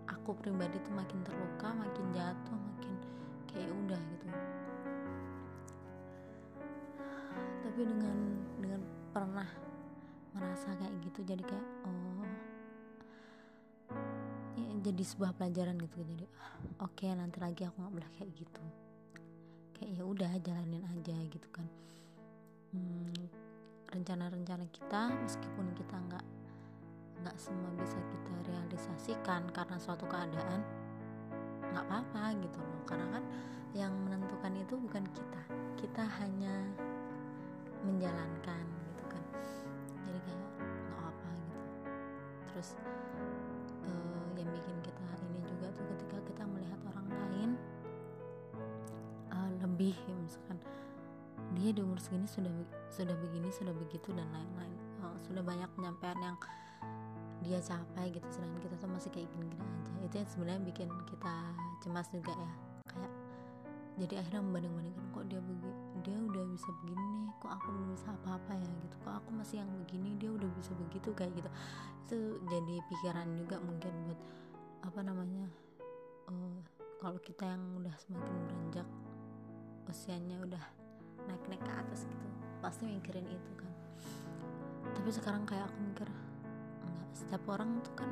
aku 0.10 0.34
pribadi 0.38 0.78
tuh 0.82 0.94
makin 0.94 1.22
terluka 1.22 1.70
makin 1.78 2.06
jatuh 2.14 2.58
makin 2.58 2.94
kayak 3.50 3.70
udah 3.86 4.02
gitu. 4.14 4.28
Tapi 7.66 7.82
dengan 7.86 8.18
dengan 8.58 8.82
pernah 9.14 9.50
merasa 10.34 10.74
kayak 10.78 10.94
gitu 11.02 11.26
jadi 11.26 11.42
kayak 11.42 11.66
oh 11.90 12.26
ya, 14.58 14.70
jadi 14.86 15.04
sebuah 15.06 15.34
pelajaran 15.34 15.78
gitu 15.82 16.06
jadi 16.06 16.26
oke 16.78 16.94
okay, 16.94 17.14
nanti 17.18 17.38
lagi 17.42 17.66
aku 17.66 17.82
nggak 17.82 17.94
boleh 17.94 18.10
kayak 18.18 18.30
gitu. 18.38 18.64
Kayak 19.78 19.92
ya 19.96 20.04
udah 20.04 20.32
jalanin 20.44 20.84
aja 20.86 21.16
gitu 21.26 21.48
kan. 21.54 21.66
Hmm, 22.70 23.18
rencana-rencana 23.90 24.70
kita 24.70 25.10
meskipun 25.26 25.74
kita 25.74 25.96
nggak 25.98 26.26
nggak 27.24 27.38
semua 27.40 27.72
bisa 27.76 28.00
kita 28.00 28.34
realisasikan 28.48 29.48
karena 29.52 29.78
suatu 29.80 30.08
keadaan 30.08 30.62
nggak 31.70 31.86
apa-apa 31.86 32.36
gitu 32.40 32.58
loh. 32.60 32.82
Karena 32.88 33.08
kan 33.20 33.24
yang 33.76 33.94
menentukan 33.94 34.54
itu 34.58 34.74
bukan 34.80 35.04
kita 35.14 35.42
kita 35.78 36.04
hanya 36.24 36.56
menjalankan 37.86 38.64
gitu 38.90 39.04
kan. 39.08 39.24
Jadi 40.08 40.20
kayak 40.26 40.42
nggak 40.90 41.04
apa 41.04 41.30
gitu. 41.48 41.68
Terus 42.52 42.70
uh, 43.88 44.28
yang 44.36 44.50
bikin 44.50 44.78
kita 44.84 45.06
ini 45.30 45.42
juga 45.48 45.68
tuh 45.76 45.86
ketika 45.96 46.18
kita 46.28 46.44
melihat 46.48 46.80
orang 46.88 47.08
lain 47.08 47.52
lebih 49.60 49.96
ya 49.96 50.16
misalkan 50.20 50.58
dia 51.56 51.72
di 51.72 51.80
umur 51.80 52.00
segini 52.04 52.28
sudah 52.28 52.52
sudah 52.92 53.16
begini 53.16 53.48
sudah 53.48 53.72
begitu 53.72 54.12
dan 54.12 54.28
lain-lain. 54.32 54.76
Oh, 55.00 55.16
sudah 55.24 55.40
banyak 55.40 55.72
penyampaian 55.76 56.20
yang 56.20 56.38
dia 57.40 57.60
capai 57.64 58.12
gitu 58.12 58.28
sedangkan 58.32 58.60
kita 58.60 58.76
tuh 58.80 58.90
masih 58.92 59.10
kayak 59.16 59.28
gini-gini 59.32 59.64
aja. 59.64 59.92
Itu 60.04 60.16
yang 60.20 60.30
sebenarnya 60.30 60.62
bikin 60.68 60.90
kita 61.08 61.34
cemas 61.84 62.08
juga 62.12 62.34
ya. 62.36 62.52
Kayak 62.92 63.12
jadi 64.00 64.14
akhirnya 64.24 64.42
membanding-bandingkan 64.48 65.06
kok 65.12 65.26
dia 65.28 65.40
dia 66.00 66.18
udah 66.24 66.44
bisa 66.56 66.70
begini 66.84 67.28
kok 67.44 67.52
aku 67.52 67.68
belum 67.72 67.90
bisa 67.96 68.08
apa-apa 68.12 68.54
ya? 68.56 68.72
Gitu. 68.88 68.96
Kok 69.04 69.14
aku 69.24 69.30
masih 69.36 69.56
yang 69.64 69.72
begini? 69.88 70.10
Dia 70.20 70.32
udah 70.36 70.50
bisa 70.56 70.72
begitu? 70.88 71.10
Kayak 71.16 71.32
gitu. 71.40 71.50
Itu 72.08 72.20
jadi 72.48 72.76
pikiran 72.88 73.28
juga 73.36 73.56
mungkin 73.60 73.94
buat 74.08 74.20
apa 74.80 75.00
namanya 75.04 75.46
uh, 76.32 76.60
kalau 77.04 77.20
kita 77.20 77.44
yang 77.44 77.64
udah 77.80 77.96
semakin 78.00 78.36
beranjak 78.48 78.88
usianya 79.92 80.38
udah 80.46 80.64
naik-naik 81.28 81.60
ke 81.66 81.74
atas 81.74 82.06
gitu 82.06 82.28
pasti 82.60 82.84
mikirin 82.88 83.28
itu 83.28 83.52
kan. 83.56 83.72
Tapi 84.96 85.10
sekarang 85.12 85.44
kayak 85.48 85.68
aku 85.72 85.80
mikir 85.84 86.10
setiap 87.20 87.44
orang 87.52 87.84
tuh 87.84 87.94
kan 88.00 88.10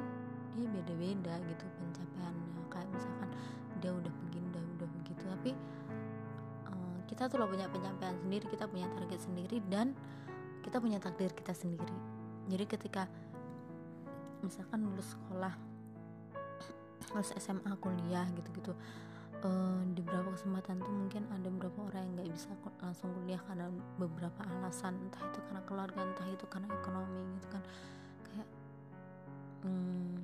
dia 0.59 0.67
beda-beda 0.67 1.39
gitu 1.47 1.65
pencapaiannya. 1.79 2.61
Kayak 2.67 2.89
misalkan 2.91 3.29
dia 3.79 3.91
udah 3.93 4.13
begini 4.27 4.45
udah 4.51 4.63
udah 4.77 4.89
begitu 5.01 5.23
tapi 5.23 5.51
um, 6.67 6.97
kita 7.07 7.29
tuh 7.31 7.37
loh 7.39 7.47
punya 7.47 7.69
pencapaian 7.69 8.17
sendiri 8.19 8.45
kita 8.49 8.65
punya 8.67 8.87
target 8.91 9.19
sendiri 9.21 9.57
dan 9.69 9.95
kita 10.65 10.83
punya 10.83 10.99
takdir 10.99 11.31
kita 11.31 11.55
sendiri. 11.55 11.95
Jadi 12.51 12.65
ketika 12.67 13.07
misalkan 14.43 14.83
lulus 14.83 15.15
sekolah 15.15 15.53
lulus 17.15 17.31
SMA 17.39 17.73
kuliah 17.79 18.27
gitu-gitu 18.35 18.75
uh, 19.43 19.81
di 19.95 20.01
beberapa 20.03 20.33
kesempatan 20.35 20.83
tuh 20.83 20.93
mungkin 20.93 21.23
ada 21.31 21.47
beberapa 21.47 21.79
orang 21.87 22.01
yang 22.03 22.11
nggak 22.19 22.29
bisa 22.35 22.49
langsung 22.81 23.09
kuliah 23.21 23.41
karena 23.45 23.67
beberapa 23.95 24.41
alasan. 24.43 24.97
Entah 25.07 25.21
itu 25.29 25.39
karena 25.49 25.61
keluarga 25.65 25.99
entah 26.01 26.27
itu 26.29 26.45
karena 26.49 26.67
ekonomi 26.71 27.21
gitu 27.37 27.47
kan 27.53 27.63
hmm, 29.63 30.15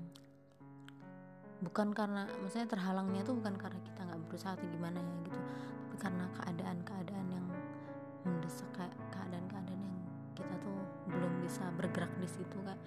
bukan 1.64 1.96
karena 1.96 2.28
maksudnya 2.44 2.68
terhalangnya 2.68 3.24
tuh 3.24 3.40
bukan 3.40 3.56
karena 3.56 3.80
kita 3.82 4.02
nggak 4.04 4.22
berusaha 4.28 4.54
atau 4.54 4.68
gimana 4.68 5.00
ya 5.00 5.16
gitu. 5.24 5.40
Tapi 5.88 5.96
karena 5.98 6.26
keadaan-keadaan 6.36 7.28
yang 7.32 7.46
mendesak 8.28 8.68
kayak 8.76 8.94
keadaan-keadaan 9.16 9.80
yang 9.80 9.98
kita 10.36 10.56
tuh 10.60 10.78
belum 11.08 11.34
bisa 11.44 11.64
bergerak 11.80 12.12
di 12.20 12.28
situ 12.28 12.58
kayak 12.64 12.82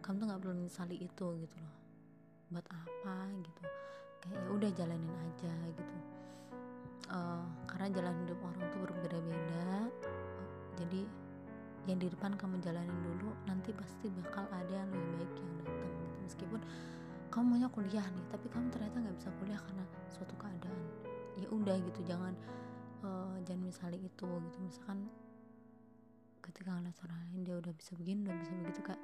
kamu 0.00 0.16
tuh 0.16 0.26
nggak 0.30 0.40
perlu 0.40 0.54
menyesali 0.54 0.96
itu 0.96 1.26
gitu 1.42 1.56
loh. 1.58 1.76
Buat 2.54 2.66
apa 2.70 3.16
gitu. 3.42 3.62
Kayak 4.20 4.38
ya 4.38 4.50
udah 4.54 4.70
jalanin 4.76 5.16
aja 5.26 5.54
gitu. 5.74 5.96
Uh, 7.10 7.42
karena 7.66 7.90
jalan 7.90 8.14
hidup 8.22 8.38
orang 8.46 8.62
tuh 8.70 8.80
berbeda-beda. 8.86 9.90
Jadi 10.78 11.02
yang 11.90 11.98
di 11.98 12.08
depan 12.08 12.38
kamu 12.38 12.62
jalanin 12.62 12.98
dulu 13.02 13.34
nanti 13.50 13.74
pasti 13.74 14.06
bakal 14.22 14.46
ada 14.54 14.70
yang 14.70 14.90
lebih 14.94 15.12
baik 15.18 15.34
yang 15.34 15.52
datang 15.58 15.90
gitu. 15.90 16.16
Meskipun 16.22 16.60
kamu 17.30 17.44
maunya 17.46 17.68
kuliah 17.70 18.06
nih 18.06 18.24
tapi 18.30 18.46
kamu 18.50 18.66
ternyata 18.70 18.96
nggak 19.02 19.16
bisa 19.18 19.30
kuliah 19.42 19.60
karena 19.60 19.84
suatu 20.14 20.34
keadaan. 20.38 20.82
Ya 21.38 21.48
udah 21.50 21.76
gitu 21.82 22.00
jangan 22.06 22.34
uh, 23.02 23.34
jangan 23.42 23.62
misalnya 23.66 23.98
itu 23.98 24.28
gitu. 24.30 24.58
Misalkan 24.62 25.10
ketika 26.40 26.70
ngeliat 26.78 26.98
orang 27.04 27.18
lain 27.26 27.40
dia 27.42 27.54
udah 27.58 27.72
bisa 27.74 27.92
begini 27.98 28.26
udah 28.26 28.36
bisa 28.38 28.52
begitu 28.64 28.80
kayak 28.86 29.02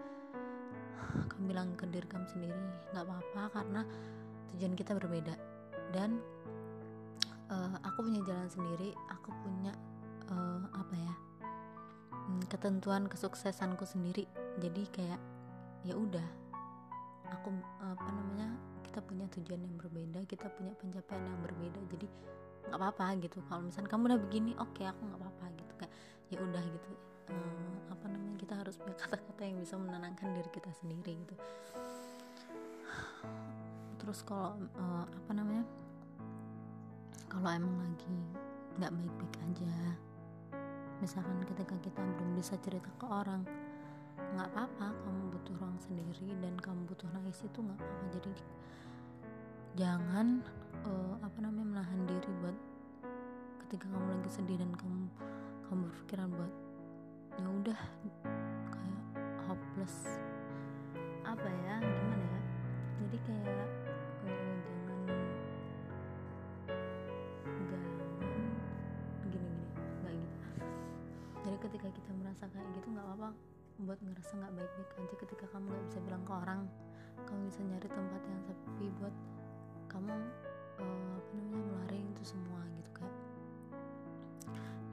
kamu 1.34 1.42
bilang 1.50 1.68
ke 1.74 1.84
diri 1.90 2.06
kamu 2.06 2.26
sendiri 2.30 2.54
nggak 2.94 3.04
apa-apa 3.04 3.42
karena 3.50 3.82
tujuan 4.54 4.74
kita 4.78 4.92
berbeda. 4.94 5.34
Dan 5.90 6.22
uh, 7.50 7.76
aku 7.82 8.06
punya 8.06 8.22
jalan 8.26 8.48
sendiri 8.50 8.94
aku 9.10 9.30
punya 9.42 9.74
uh, 10.30 10.62
apa 10.74 10.94
ya 10.94 11.14
ketentuan 12.50 13.06
kesuksesanku 13.06 13.86
sendiri. 13.86 14.26
Jadi 14.58 14.82
kayak 14.90 15.20
ya 15.86 15.94
udah. 15.94 16.26
Aku 17.34 17.50
apa 17.82 18.08
namanya 18.14 18.54
kita 18.86 19.02
punya 19.02 19.26
tujuan 19.34 19.60
yang 19.60 19.74
berbeda 19.76 20.22
kita 20.24 20.46
punya 20.54 20.72
pencapaian 20.78 21.22
yang 21.22 21.40
berbeda. 21.42 21.80
Jadi 21.90 22.06
nggak 22.70 22.78
apa-apa 22.78 23.06
gitu. 23.22 23.38
Kalau 23.46 23.62
misalnya 23.66 23.90
kamu 23.90 24.02
udah 24.14 24.20
begini 24.20 24.52
oke 24.58 24.72
okay, 24.74 24.86
aku 24.86 25.00
nggak 25.06 25.20
apa-apa 25.20 25.44
gitu. 25.58 25.72
Kayak 25.78 25.92
ya 26.30 26.38
udah 26.42 26.64
gitu. 26.64 26.90
Um, 27.26 27.74
apa 27.90 28.06
namanya 28.06 28.36
kita 28.38 28.54
harus 28.54 28.74
punya 28.78 28.94
kata-kata 28.94 29.42
yang 29.42 29.58
bisa 29.58 29.74
menenangkan 29.74 30.30
diri 30.34 30.50
kita 30.54 30.70
sendiri 30.78 31.12
gitu. 31.26 31.34
Terus 33.98 34.22
kalau 34.22 34.54
uh, 34.78 35.02
apa 35.02 35.32
namanya 35.34 35.66
kalau 37.26 37.50
emang 37.50 37.74
lagi 37.82 38.16
nggak 38.78 38.92
baik-baik 38.94 39.34
aja 39.50 39.76
misalkan 41.00 41.36
ketika 41.44 41.76
kita 41.84 42.00
belum 42.00 42.36
bisa 42.36 42.56
cerita 42.64 42.88
ke 42.96 43.06
orang 43.06 43.44
nggak 44.16 44.48
apa-apa 44.52 44.96
kamu 45.04 45.22
butuh 45.32 45.54
ruang 45.60 45.78
sendiri 45.80 46.32
dan 46.40 46.56
kamu 46.56 46.88
butuh 46.88 47.08
nangis 47.12 47.40
itu 47.44 47.58
nggak 47.60 47.76
apa-apa. 47.76 48.04
Jadi 48.16 48.32
jangan 49.76 50.40
uh, 50.88 51.14
apa 51.20 51.38
namanya 51.44 51.66
menahan 51.76 52.00
diri 52.08 52.30
buat 52.40 52.56
ketika 53.66 53.86
kamu 53.92 54.06
lagi 54.08 54.30
sedih 54.32 54.56
dan 54.56 54.72
kamu 54.72 55.04
kamu 55.68 55.80
berpikiran 55.90 56.28
buat 56.32 56.52
ya 57.36 57.46
udah 57.48 57.80
kayak 58.72 59.02
hopeless. 59.44 59.96
Apa 61.26 61.48
ya 61.66 61.74
gimana 61.82 62.24
ya? 62.24 62.40
Jadi 63.04 63.16
kayak 63.28 63.65
ketika 71.66 71.88
kita 71.90 72.10
merasa 72.14 72.46
kayak 72.50 72.68
gitu 72.78 72.94
nggak 72.94 73.06
apa-apa 73.06 73.30
buat 73.82 73.98
ngerasa 74.00 74.32
nggak 74.40 74.52
baik-baik 74.56 74.90
aja 74.96 75.14
ketika 75.20 75.44
kamu 75.52 75.64
nggak 75.68 75.84
bisa 75.90 75.98
bilang 76.06 76.22
ke 76.24 76.32
orang. 76.32 76.60
Kamu 77.26 77.40
bisa 77.48 77.60
nyari 77.64 77.88
tempat 77.90 78.22
yang 78.28 78.40
sepi 78.46 78.86
buat 79.00 79.14
kamu 79.90 80.12
uh, 80.80 81.10
apa 81.16 81.30
namanya 81.32 81.58
ngeluarin 81.64 82.06
itu 82.12 82.22
semua 82.36 82.60
gitu 82.76 82.90
kan 82.92 83.10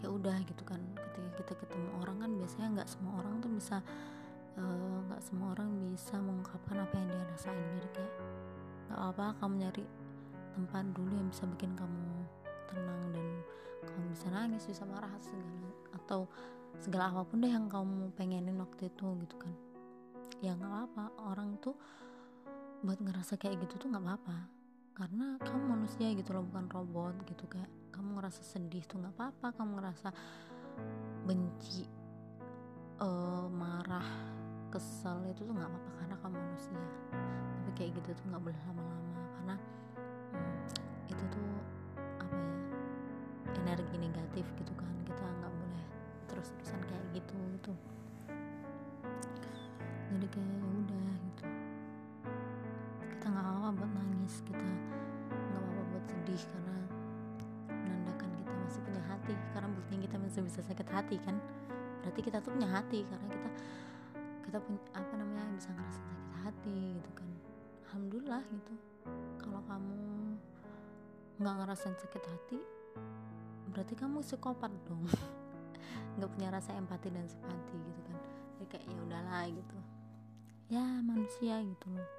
ya 0.03 0.07
udah 0.11 0.37
gitu 0.43 0.63
kan 0.67 0.79
ketika 0.95 1.29
kita 1.39 1.53
ketemu 1.63 1.89
orang 2.03 2.17
kan 2.19 2.31
biasanya 2.35 2.67
nggak 2.79 2.89
semua 2.91 3.13
orang 3.23 3.33
tuh 3.39 3.51
bisa 3.51 3.77
eh, 4.59 4.99
nggak 5.07 5.21
uh, 5.21 5.25
semua 5.25 5.47
orang 5.55 5.69
bisa 5.91 6.15
mengungkapkan 6.19 6.77
apa 6.83 6.93
yang 6.99 7.07
dia 7.07 7.23
rasain 7.31 7.67
jadi 7.79 7.89
kayak 7.95 8.13
nggak 8.91 8.99
apa 9.15 9.25
kamu 9.39 9.53
nyari 9.63 9.83
tempat 10.53 10.83
dulu 10.91 11.11
yang 11.15 11.27
bisa 11.31 11.43
bikin 11.55 11.71
kamu 11.73 12.03
tenang 12.67 13.01
dan 13.15 13.27
kamu 13.87 14.05
bisa 14.11 14.27
nangis 14.31 14.63
bisa 14.67 14.83
marah 14.83 15.11
segala 15.23 15.71
atau 15.95 16.27
segala 16.81 17.13
apa 17.13 17.21
pun 17.27 17.43
deh 17.43 17.51
yang 17.51 17.69
kamu 17.69 18.13
pengenin 18.17 18.57
waktu 18.57 18.89
itu 18.89 19.05
gitu 19.25 19.35
kan. 19.37 19.53
Ya 20.41 20.57
nggak 20.57 20.89
apa 20.89 21.03
orang 21.29 21.59
tuh 21.61 21.77
buat 22.83 22.99
ngerasa 22.99 23.39
kayak 23.39 23.63
gitu 23.67 23.85
tuh 23.85 23.87
nggak 23.91 24.03
apa-apa. 24.03 24.37
Karena 24.93 25.37
kamu 25.41 25.63
manusia 25.73 26.13
gitu 26.13 26.37
loh 26.37 26.45
bukan 26.45 26.69
robot 26.69 27.15
gitu 27.25 27.49
kayak 27.49 27.69
kamu 27.93 28.21
ngerasa 28.21 28.41
sedih 28.45 28.83
tuh 28.85 29.01
nggak 29.01 29.13
apa-apa 29.17 29.47
kamu 29.57 29.71
ngerasa 29.81 30.09
benci 31.25 31.85
uh, 33.01 33.47
marah 33.49 34.05
kesel 34.73 35.21
itu 35.29 35.45
tuh 35.45 35.53
nggak 35.53 35.69
apa-apa 35.69 35.91
karena 36.01 36.15
kamu 36.21 36.35
manusia. 36.37 36.81
Tapi 37.09 37.71
kayak 37.77 37.91
gitu 38.01 38.09
tuh 38.17 38.25
nggak 38.29 38.43
boleh 38.43 38.59
lama-lama 38.69 39.21
karena 39.37 39.55
hmm, 40.33 41.11
itu 41.13 41.23
tuh 41.29 41.49
apa 42.21 42.35
ya 42.37 42.53
energi 43.63 43.95
negatif 43.97 44.45
gitu 44.59 44.73
kan 44.75 44.91
kita 45.07 45.23
nggak 45.23 45.53
boleh 45.53 45.85
terus-terusan 46.33 46.81
kayak 46.89 47.05
gitu 47.13 47.37
gitu. 47.61 47.73
Jadi 50.13 50.27
kayak 50.33 50.49
ya 50.49 50.65
udah 50.65 51.09
gitu. 51.29 51.43
Kita 53.13 53.25
nggak 53.29 53.45
apa-apa 53.45 53.69
buat 53.77 53.91
nangis 53.93 54.41
kita 54.41 54.65
nggak 55.29 55.61
apa-apa 55.61 55.83
buat 55.93 56.05
sedih 56.09 56.41
karena 56.49 56.77
menandakan 57.69 58.29
kita 58.41 58.51
masih 58.65 58.81
punya 58.81 59.03
hati. 59.05 59.33
Karena 59.53 59.69
buktinya 59.69 60.01
kita 60.09 60.17
masih 60.17 60.41
bisa 60.41 60.59
sakit 60.65 60.87
hati 60.89 61.15
kan? 61.21 61.35
Berarti 62.01 62.19
kita 62.25 62.37
tuh 62.41 62.51
punya 62.57 62.69
hati 62.73 63.05
karena 63.05 63.27
kita 63.29 63.49
kita 64.49 64.57
punya 64.57 64.81
apa 64.97 65.13
namanya 65.13 65.45
bisa 65.53 65.69
ngerasa 65.69 66.01
sakit 66.01 66.31
hati 66.49 66.77
gitu 66.97 67.11
kan. 67.13 67.29
Alhamdulillah 67.85 68.41
gitu. 68.49 68.73
Kalau 69.37 69.61
kamu 69.69 70.01
nggak 71.37 71.55
ngerasa 71.61 71.93
sakit 71.97 72.23
hati 72.25 72.59
berarti 73.73 73.97
kamu 73.97 74.21
psikopat 74.21 74.69
dong 74.85 75.09
nggak 76.17 76.29
punya 76.33 76.49
rasa 76.53 76.75
empati 76.77 77.09
dan 77.09 77.25
simpati 77.25 77.75
gitu 77.77 78.01
kan. 78.05 78.17
Jadi 78.59 78.65
kayak 78.69 78.85
ya 78.87 78.99
udahlah 79.03 79.43
gitu. 79.49 79.77
Ya 80.71 80.85
manusia 81.03 81.55
gitu 81.61 81.87
loh. 81.91 82.09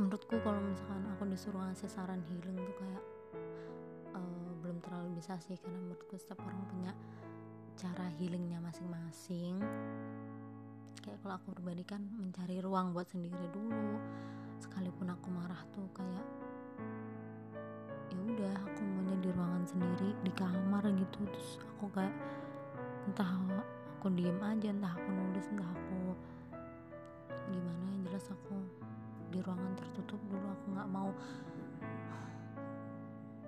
Menurutku 0.00 0.36
kalau 0.40 0.60
misalkan 0.64 1.04
aku 1.12 1.28
disuruh 1.28 1.60
ngasih 1.68 1.90
saran 1.92 2.24
healing 2.24 2.56
tuh 2.56 2.76
kayak 2.80 3.04
uh, 4.16 4.50
belum 4.64 4.80
terlalu 4.80 5.20
bisa 5.20 5.36
sih 5.44 5.56
karena 5.60 5.78
menurutku 5.84 6.16
setiap 6.16 6.40
orang 6.44 6.64
punya 6.68 6.92
cara 7.76 8.08
healingnya 8.16 8.60
masing-masing. 8.64 9.60
Kayak 11.02 11.18
kalau 11.20 11.34
aku 11.36 11.52
pribadi 11.52 11.82
kan 11.82 12.00
mencari 12.14 12.62
ruang 12.62 12.94
buat 12.94 13.10
sendiri 13.10 13.46
dulu. 13.52 13.98
Sekalipun 14.62 15.10
aku 15.10 15.28
marah 15.34 15.60
tuh 15.74 15.90
kayak 15.90 16.26
ya 18.12 18.20
udah 18.20 18.54
aku 18.68 18.80
maunya 18.84 19.16
di 19.24 19.30
ruangan 19.32 19.64
sendiri 19.64 20.10
di 20.20 20.32
kamar 20.36 20.84
gitu. 20.92 21.18
Terus 21.32 21.50
aku 21.64 21.88
kayak 21.96 22.12
entah 23.08 23.30
aku 23.98 24.06
diem 24.12 24.36
aja 24.44 24.68
entah 24.68 24.92
aku 24.92 25.08
nulis 25.08 25.46
entah 25.48 25.70
aku 25.72 25.98
gimana 27.48 27.82
yang 27.88 28.02
jelas 28.06 28.26
aku 28.28 28.56
di 29.32 29.38
ruangan 29.40 29.72
tertutup 29.80 30.20
dulu. 30.28 30.46
Aku 30.60 30.66
nggak 30.76 30.88
mau 30.92 31.08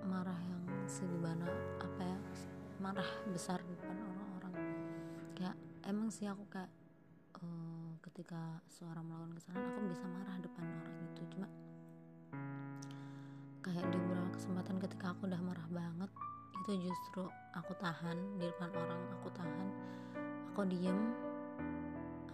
marah 0.05 0.39
yang 0.49 0.61
segimana 0.89 1.45
apa 1.81 2.01
ya 2.01 2.17
marah 2.81 3.09
besar 3.29 3.61
di 3.61 3.73
depan 3.77 3.97
orang-orang. 4.01 4.53
Kayak 5.37 5.55
emang 5.85 6.09
sih 6.09 6.25
aku 6.25 6.41
kayak 6.49 6.73
uh, 7.41 7.93
ketika 8.01 8.61
seorang 8.69 9.05
melakukan 9.05 9.37
kesalahan 9.37 9.65
aku 9.69 9.81
bisa 9.93 10.05
marah 10.09 10.37
depan 10.41 10.65
orang 10.65 10.97
itu 11.13 11.23
cuma 11.35 11.47
kayak 13.65 13.85
di 13.89 13.97
beberapa 13.97 14.24
kesempatan 14.35 14.77
ketika 14.83 15.15
aku 15.15 15.31
udah 15.31 15.39
marah 15.39 15.67
banget 15.71 16.11
itu 16.65 16.91
justru 16.91 17.23
aku 17.55 17.71
tahan 17.79 18.17
di 18.35 18.45
depan 18.51 18.67
orang 18.75 19.01
aku 19.15 19.31
tahan. 19.31 19.67
Aku 20.51 20.67
diem 20.67 21.15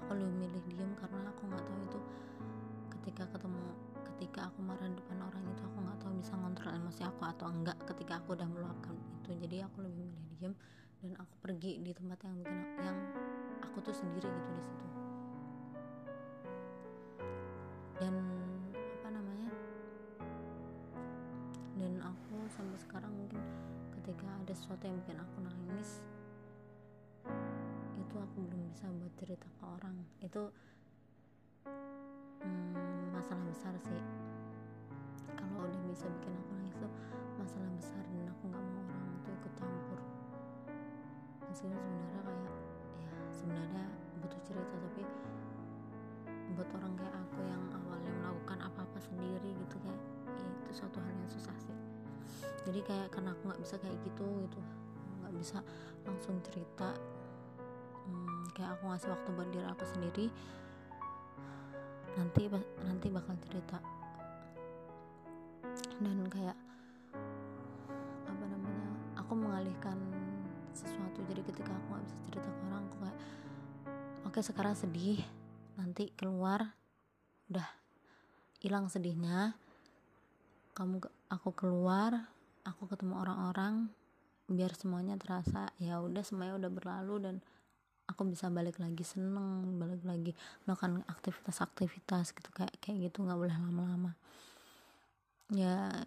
aku 0.01 0.17
lebih 0.17 0.35
milih 0.45 0.63
diem 0.65 0.91
karena 0.97 1.29
aku 1.29 1.41
nggak 1.45 1.63
tahu 1.63 1.79
itu 1.87 1.99
ketika 2.97 3.23
ketemu 3.37 3.63
ketika 4.11 4.49
aku 4.49 4.59
marah 4.61 4.85
di 4.89 4.97
depan 4.97 5.17
orang 5.25 5.43
itu 5.45 5.61
aku 5.65 5.77
nggak 5.81 5.97
tahu 6.01 6.11
bisa 6.17 6.33
ngontrol 6.37 6.73
emosi 6.73 7.01
aku 7.05 7.21
atau 7.25 7.47
enggak 7.49 7.77
ketika 7.85 8.17
aku 8.21 8.33
udah 8.33 8.49
meluapkan 8.49 8.93
itu. 9.21 9.31
Jadi 9.37 9.57
aku 9.61 9.77
lebih 9.85 10.05
milih 10.05 10.25
diem 10.37 10.53
dan 11.01 11.17
aku 11.17 11.33
pergi 11.41 11.81
di 11.81 11.91
tempat 11.93 12.19
yang 12.25 12.35
bikin 12.41 12.61
yang 12.81 12.97
aku 13.61 13.77
tuh 13.81 13.93
sendiri 13.93 14.29
gitu 14.29 14.49
di 14.53 14.63
situ. 14.65 14.87
Dan 18.01 18.40
ketika 24.11 24.27
ada 24.27 24.51
sesuatu 24.51 24.83
yang 24.83 24.99
bikin 25.07 25.15
aku 25.23 25.37
nangis 25.39 26.03
itu 27.95 28.15
aku 28.19 28.43
belum 28.43 28.67
bisa 28.67 28.91
buat 28.91 29.13
cerita 29.15 29.47
ke 29.47 29.63
orang. 29.63 30.03
Itu 30.19 30.51
hmm, 32.43 33.15
masalah 33.15 33.39
besar 33.47 33.71
sih. 33.79 34.03
Kalau 35.31 35.63
udah 35.63 35.83
bisa 35.87 36.11
bikin 36.11 36.35
aku 36.35 36.51
nangis 36.59 36.75
tuh 36.75 36.91
masalah 37.39 37.71
besar 37.71 38.03
dan 38.03 38.27
aku 38.27 38.51
nggak 38.51 38.59
mau 38.59 38.83
orang 38.83 39.15
itu 39.15 39.29
ikut 39.31 39.53
campur. 39.55 39.99
Meskipun 41.47 41.79
sebenarnya 41.79 42.21
kayak 42.27 42.55
ya 42.99 43.13
sebenarnya 43.31 43.85
butuh 44.19 44.41
cerita 44.43 44.75
tapi 44.75 45.03
buat 46.59 46.67
orang 46.67 46.99
kayak 46.99 47.15
aku 47.15 47.39
yang 47.47 47.63
awalnya 47.79 48.11
melakukan 48.19 48.59
apa-apa 48.59 48.99
sendiri 48.99 49.55
gitu 49.55 49.79
kayak 49.79 50.03
ya 50.35 50.47
itu 50.67 50.71
suatu 50.83 50.99
hal 50.99 51.15
yang 51.15 51.31
susah 51.31 51.55
sih 51.63 51.90
jadi 52.61 52.79
kayak 52.85 53.07
karena 53.09 53.33
aku 53.33 53.41
nggak 53.49 53.61
bisa 53.61 53.75
kayak 53.81 53.97
gitu 54.05 54.25
gitu. 54.45 54.59
Nggak 55.21 55.33
bisa 55.39 55.57
langsung 56.05 56.35
cerita. 56.45 56.89
Hmm, 58.05 58.43
kayak 58.53 58.77
aku 58.77 58.83
ngasih 58.89 59.09
waktu 59.09 59.29
buat 59.33 59.49
diri 59.49 59.67
aku 59.69 59.85
sendiri 59.85 60.25
nanti 62.19 62.51
nanti 62.85 63.07
bakal 63.09 63.33
cerita. 63.49 63.77
Dan 66.01 66.27
kayak 66.29 66.57
apa 68.27 68.43
namanya 68.45 68.89
aku 69.17 69.33
mengalihkan 69.33 69.97
sesuatu. 70.75 71.21
Jadi 71.29 71.41
ketika 71.45 71.71
aku 71.73 71.85
nggak 71.97 72.03
bisa 72.05 72.17
cerita 72.29 72.47
ke 72.49 72.61
orang 72.69 72.83
aku 72.85 72.97
kayak 73.01 73.17
oke 74.27 74.33
okay, 74.37 74.43
sekarang 74.43 74.75
sedih 74.77 75.19
nanti 75.79 76.13
keluar 76.13 76.77
udah 77.49 77.67
hilang 78.61 78.85
sedihnya 78.85 79.57
kamu 80.81 80.97
aku 81.29 81.53
keluar 81.53 82.25
aku 82.65 82.89
ketemu 82.89 83.21
orang-orang 83.21 83.85
biar 84.49 84.73
semuanya 84.73 85.13
terasa 85.13 85.69
ya 85.77 86.01
udah 86.01 86.25
semuanya 86.25 86.57
udah 86.57 86.73
berlalu 86.73 87.15
dan 87.21 87.35
aku 88.09 88.25
bisa 88.25 88.49
balik 88.49 88.81
lagi 88.81 89.05
seneng 89.05 89.77
balik 89.77 90.01
lagi 90.01 90.33
melakukan 90.65 91.05
aktivitas-aktivitas 91.05 92.33
gitu 92.33 92.49
kayak 92.49 92.73
kayak 92.81 93.13
gitu 93.13 93.21
nggak 93.21 93.37
boleh 93.37 93.53
lama-lama. 93.61 94.17
Ya 95.53 96.01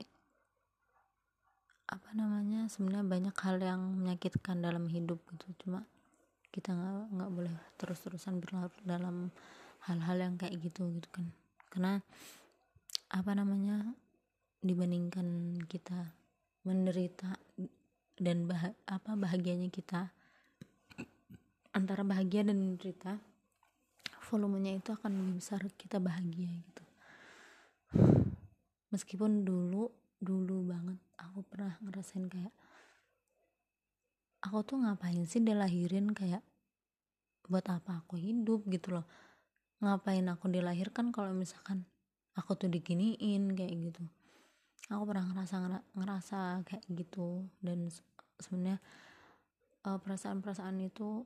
apa 1.87 2.11
namanya 2.19 2.67
sebenarnya 2.67 3.07
banyak 3.07 3.37
hal 3.47 3.63
yang 3.63 3.81
menyakitkan 3.95 4.59
dalam 4.59 4.91
hidup 4.91 5.23
gitu 5.39 5.55
cuma 5.63 5.87
kita 6.51 6.75
nggak 6.75 7.15
nggak 7.15 7.31
boleh 7.31 7.55
terus-terusan 7.79 8.43
berlarut 8.43 8.75
dalam 8.83 9.31
hal-hal 9.87 10.19
yang 10.19 10.35
kayak 10.35 10.59
gitu 10.59 10.91
gitu 10.99 11.07
kan. 11.15 11.31
Karena 11.71 12.03
apa 13.15 13.31
namanya 13.39 13.95
dibandingkan 14.65 15.61
kita 15.69 16.17
menderita 16.65 17.37
dan 18.17 18.49
bah 18.49 18.73
apa 18.89 19.13
bahagianya 19.13 19.69
kita 19.69 20.09
antara 21.77 22.01
bahagia 22.01 22.49
dan 22.49 22.57
menderita 22.57 23.21
volumenya 24.25 24.73
itu 24.73 24.89
akan 24.97 25.21
lebih 25.21 25.35
besar 25.45 25.61
kita 25.77 26.01
bahagia 26.01 26.49
gitu. 26.49 26.85
Meskipun 28.89 29.45
dulu 29.45 29.93
dulu 30.17 30.73
banget 30.73 30.97
aku 31.21 31.45
pernah 31.45 31.77
ngerasain 31.85 32.25
kayak 32.33 32.55
aku 34.41 34.65
tuh 34.65 34.81
ngapain 34.81 35.29
sih 35.29 35.45
dilahirin 35.45 36.17
kayak 36.17 36.41
buat 37.53 37.69
apa 37.69 38.01
aku 38.01 38.17
hidup 38.17 38.65
gitu 38.73 38.97
loh. 38.97 39.05
Ngapain 39.85 40.25
aku 40.33 40.49
dilahirkan 40.49 41.13
kalau 41.13 41.37
misalkan 41.37 41.85
aku 42.33 42.57
tuh 42.57 42.73
diginiin 42.73 43.53
kayak 43.53 43.93
gitu 43.93 44.24
aku 44.91 45.03
pernah 45.09 45.25
ngerasa 45.33 45.55
ngerasa 45.97 46.39
kayak 46.67 46.85
gitu. 46.93 47.49
Dan 47.61 47.89
sebenarnya 48.41 48.79
uh, 49.87 49.99
perasaan-perasaan 50.01 50.79
itu 50.85 51.25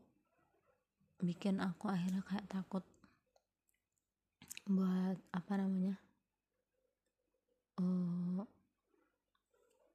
bikin 1.19 1.59
aku 1.59 1.91
akhirnya 1.91 2.23
kayak 2.23 2.47
takut 2.47 2.87
buat 4.69 5.17
apa 5.35 5.53
namanya 5.59 5.97
uh, 7.81 8.45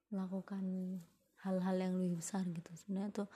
melakukan 0.09 0.65
hal-hal 1.43 1.75
yang 1.77 1.93
lebih 1.99 2.19
besar 2.19 2.43
gitu. 2.47 2.71
Sebenarnya 2.75 3.23
tuh 3.23 3.27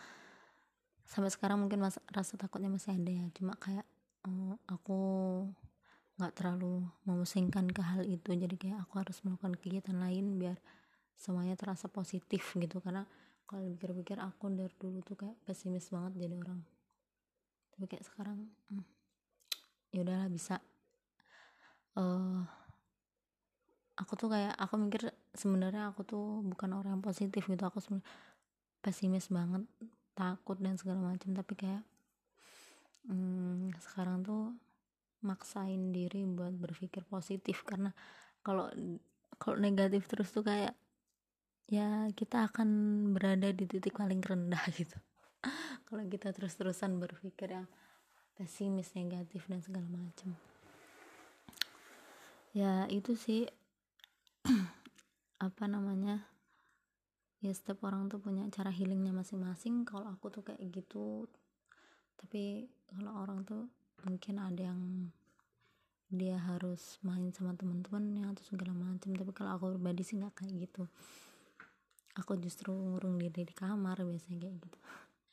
sampai 1.07 1.31
sekarang 1.31 1.63
mungkin 1.63 1.79
mas, 1.79 1.99
rasa 2.11 2.35
takutnya 2.35 2.67
masih 2.67 2.95
ada 2.95 3.11
ya. 3.11 3.25
Cuma 3.31 3.55
kayak 3.55 3.87
uh, 4.27 4.55
aku 4.67 4.99
nggak 6.17 6.33
terlalu 6.33 6.81
memusingkan 7.05 7.69
ke 7.69 7.81
hal 7.85 8.01
itu. 8.03 8.33
Jadi 8.33 8.57
kayak 8.57 8.89
aku 8.89 9.01
harus 9.01 9.21
melakukan 9.21 9.53
kegiatan 9.57 9.97
lain 9.97 10.41
biar 10.41 10.57
semuanya 11.17 11.53
terasa 11.53 11.85
positif 11.89 12.57
gitu. 12.57 12.81
Karena 12.81 13.05
kalau 13.45 13.63
pikir-pikir 13.77 14.17
aku 14.17 14.49
dari 14.51 14.73
dulu 14.75 14.99
tuh 15.05 15.15
kayak 15.15 15.37
pesimis 15.45 15.93
banget 15.93 16.25
jadi 16.25 16.35
orang. 16.41 16.61
Tapi 17.77 17.85
kayak 17.85 18.03
sekarang 18.09 18.49
hmm, 18.73 18.85
ya 19.93 20.01
udahlah 20.01 20.29
bisa. 20.33 20.57
Uh, 21.97 22.45
aku 23.97 24.13
tuh 24.17 24.29
kayak 24.29 24.53
aku 24.57 24.77
mikir 24.77 25.09
sebenarnya 25.33 25.89
aku 25.93 26.01
tuh 26.05 26.41
bukan 26.41 26.73
orang 26.73 26.97
yang 26.97 27.05
positif 27.05 27.45
gitu. 27.45 27.61
Aku 27.61 27.77
sebenarnya 27.77 28.09
pesimis 28.81 29.29
banget 29.29 29.69
takut 30.17 30.57
dan 30.57 30.81
segala 30.81 31.13
macam. 31.13 31.29
Tapi 31.37 31.53
kayak 31.53 31.85
hmm, 33.05 33.69
sekarang 33.85 34.25
tuh 34.25 34.57
maksain 35.27 35.91
diri 35.91 36.23
buat 36.23 36.55
berpikir 36.55 37.03
positif. 37.03 37.67
Karena 37.67 37.91
kalau 38.39 38.71
kalau 39.35 39.57
negatif 39.59 40.07
terus 40.07 40.31
tuh 40.31 40.47
kayak 40.47 40.71
ya 41.67 42.07
kita 42.15 42.47
akan 42.47 42.69
berada 43.11 43.51
di 43.51 43.67
titik 43.67 43.99
paling 43.99 44.23
rendah 44.23 44.63
gitu. 44.79 44.95
Kalau 45.87 46.03
kita 46.07 46.31
terus-terusan 46.31 46.99
berpikir 46.99 47.51
yang 47.51 47.67
pesimis 48.35 48.91
negatif 48.95 49.47
dan 49.51 49.59
segala 49.59 49.87
macam. 49.87 50.35
Ya 52.51 52.87
itu 52.87 53.15
sih. 53.15 53.47
Apa 55.47 55.69
namanya? 55.69 56.27
Ya 57.39 57.53
setiap 57.53 57.85
orang 57.85 58.09
tuh 58.09 58.17
punya 58.17 58.43
cara 58.49 58.73
healingnya 58.73 59.13
masing-masing. 59.13 59.85
Kalau 59.85 60.09
aku 60.09 60.33
tuh 60.33 60.41
kayak 60.41 60.65
gitu. 60.73 61.29
Tapi 62.17 62.65
kalau 62.89 63.13
orang 63.13 63.45
tuh 63.45 63.69
mungkin 64.05 64.37
ada 64.37 64.61
yang 64.73 65.09
dia 66.07 66.39
harus 66.39 66.95
main 67.03 67.35
sama 67.35 67.51
teman-temannya 67.51 68.31
atau 68.31 68.43
segala 68.47 68.71
macam. 68.71 69.11
Tapi 69.11 69.31
kalau 69.35 69.51
aku 69.59 69.75
pribadi 69.75 70.03
sih 70.07 70.15
nggak 70.15 70.39
kayak 70.39 70.53
gitu. 70.67 70.83
Aku 72.17 72.39
justru 72.39 72.71
ngurung 72.73 73.19
diri 73.19 73.43
di 73.43 73.53
kamar 73.53 73.99
biasanya 74.01 74.47
kayak 74.47 74.55
gitu. 74.63 74.77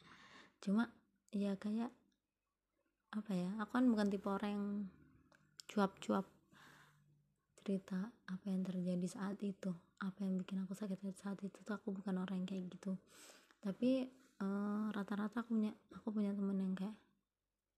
Cuma 0.67 0.91
ya 1.31 1.55
kayak 1.57 1.91
apa 3.15 3.31
ya 3.31 3.51
aku 3.63 3.71
kan 3.79 3.87
bukan 3.87 4.07
tipe 4.11 4.27
orang 4.27 4.51
yang 4.51 4.67
cuap-cuap 5.71 6.27
cerita 7.63 8.11
apa 8.27 8.45
yang 8.51 8.67
terjadi 8.67 9.07
saat 9.07 9.39
itu. 9.47 9.71
Apa 10.03 10.27
yang 10.27 10.43
bikin 10.43 10.67
aku 10.67 10.75
sakit 10.75 10.99
hati 11.01 11.15
saat 11.17 11.39
itu 11.41 11.55
tuh 11.63 11.79
aku 11.79 11.95
bukan 11.95 12.19
orang 12.19 12.43
yang 12.43 12.49
kayak 12.51 12.67
gitu. 12.75 12.99
Tapi 13.63 14.11
eh, 14.43 14.87
rata-rata 14.91 15.41
uh, 15.41 15.43
aku 15.47 15.55
punya 15.55 15.73
aku 15.95 16.09
punya 16.11 16.35
temen 16.35 16.59
yang 16.59 16.75
kayak 16.75 16.94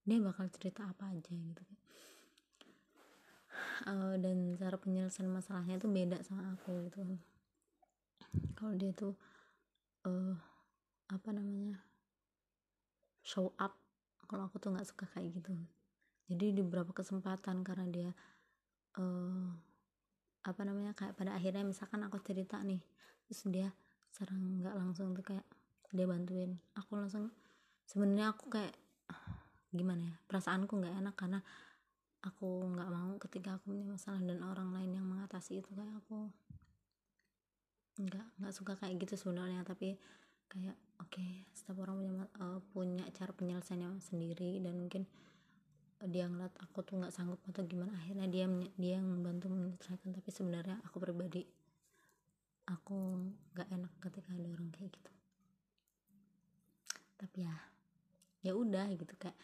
dia 0.06 0.22
bakal 0.22 0.46
cerita 0.54 0.86
apa 0.86 1.10
aja 1.10 1.34
gitu 1.34 1.64
uh, 3.84 4.14
dan 4.16 4.56
cara 4.56 4.76
penyelesaian 4.80 5.28
masalahnya 5.28 5.76
tuh 5.76 5.90
beda 5.92 6.20
sama 6.24 6.56
aku 6.56 6.88
gitu. 6.88 7.00
Kalau 8.56 8.72
dia 8.76 8.92
tuh 8.96 9.12
uh, 10.08 10.34
apa 11.12 11.28
namanya 11.30 11.76
show 13.20 13.52
up 13.60 13.76
kalau 14.26 14.48
aku 14.48 14.58
tuh 14.58 14.72
nggak 14.72 14.88
suka 14.88 15.04
kayak 15.12 15.36
gitu. 15.36 15.52
Jadi 16.26 16.56
di 16.56 16.60
beberapa 16.64 16.90
kesempatan 16.96 17.62
karena 17.62 17.86
dia 17.86 18.10
uh, 18.98 19.46
apa 20.46 20.62
namanya 20.62 20.94
kayak 20.94 21.18
pada 21.18 21.34
akhirnya 21.34 21.66
misalkan 21.66 22.06
aku 22.06 22.22
cerita 22.22 22.62
nih 22.62 22.78
terus 23.26 23.42
dia 23.50 23.74
serang 24.14 24.62
nggak 24.62 24.74
langsung 24.78 25.12
tuh 25.12 25.22
kayak 25.22 25.46
dia 25.94 26.06
bantuin. 26.06 26.58
Aku 26.74 26.98
langsung 26.98 27.30
sebenarnya 27.86 28.34
aku 28.34 28.50
kayak 28.50 28.74
gimana 29.74 30.02
ya 30.06 30.16
perasaanku 30.30 30.72
nggak 30.78 30.94
enak 31.02 31.14
karena 31.18 31.40
aku 32.26 32.66
nggak 32.74 32.90
mau 32.90 33.14
ketika 33.22 33.54
aku 33.54 33.70
punya 33.70 33.86
masalah 33.86 34.18
dan 34.18 34.42
orang 34.42 34.74
lain 34.74 34.98
yang 34.98 35.06
mengatasi 35.06 35.62
itu 35.62 35.70
kayak 35.74 35.94
aku 36.02 36.26
nggak 37.96 38.26
nggak 38.42 38.54
suka 38.54 38.74
kayak 38.76 38.98
gitu 39.06 39.14
sebenarnya. 39.16 39.62
Tapi 39.62 39.94
kayak 40.50 40.76
oke 40.98 41.10
okay, 41.10 41.46
setiap 41.54 41.86
orang 41.86 42.02
punya 42.02 42.24
uh, 42.42 42.60
punya 42.74 43.04
cara 43.14 43.30
penyelesaiannya 43.30 44.02
sendiri 44.02 44.58
dan 44.62 44.74
mungkin 44.78 45.06
dia 45.96 46.28
ngeliat 46.28 46.52
aku 46.60 46.84
tuh 46.84 47.00
nggak 47.00 47.14
sanggup 47.14 47.40
atau 47.48 47.64
gimana 47.64 47.96
akhirnya 47.96 48.28
dia 48.28 48.46
dia 48.76 48.98
membantu 48.98 49.48
menyelesaikan. 49.48 50.10
Tapi 50.12 50.28
sebenarnya 50.34 50.82
aku 50.82 50.98
pribadi 50.98 51.46
aku 52.66 52.96
nggak 53.54 53.68
enak 53.70 53.92
ketika 54.02 54.34
ada 54.34 54.50
orang 54.50 54.68
kayak 54.74 54.90
gitu. 54.92 55.12
Tapi 57.16 57.38
ya 57.46 57.54
ya 58.44 58.52
udah 58.52 58.90
gitu 58.92 59.14
kayak 59.16 59.34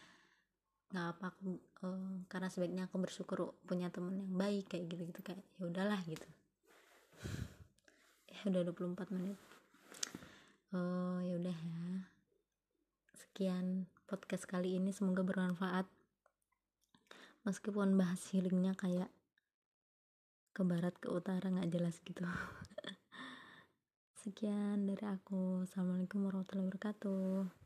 nggak 0.93 1.17
apa 1.17 1.33
aku 1.33 1.57
uh, 1.81 2.21
karena 2.29 2.53
sebaiknya 2.53 2.85
aku 2.85 3.01
bersyukur 3.01 3.57
punya 3.65 3.89
temen 3.89 4.13
yang 4.13 4.29
baik 4.37 4.69
kayak 4.69 4.93
gitu 4.93 5.09
gitu 5.09 5.25
kayak 5.25 5.41
ya 5.57 5.65
udahlah 5.65 5.97
gitu. 6.05 6.29
Ya 8.29 8.39
udah 8.45 8.61
24 8.69 9.09
menit. 9.17 9.39
Uh, 10.69 11.17
ya 11.25 11.33
udah 11.41 11.57
ya. 11.57 11.81
Sekian 13.17 13.89
podcast 14.05 14.45
kali 14.45 14.77
ini 14.77 14.93
semoga 14.93 15.25
bermanfaat. 15.25 15.89
Meskipun 17.41 17.97
bahas 17.97 18.21
healingnya 18.29 18.77
kayak 18.77 19.09
ke 20.53 20.61
barat 20.61 20.93
ke 21.01 21.09
utara 21.09 21.49
nggak 21.49 21.73
jelas 21.73 21.97
gitu. 22.05 22.21
Sekian 24.21 24.85
dari 24.85 25.09
aku. 25.09 25.65
Assalamualaikum 25.65 26.21
warahmatullahi 26.29 26.69
wabarakatuh 26.69 27.62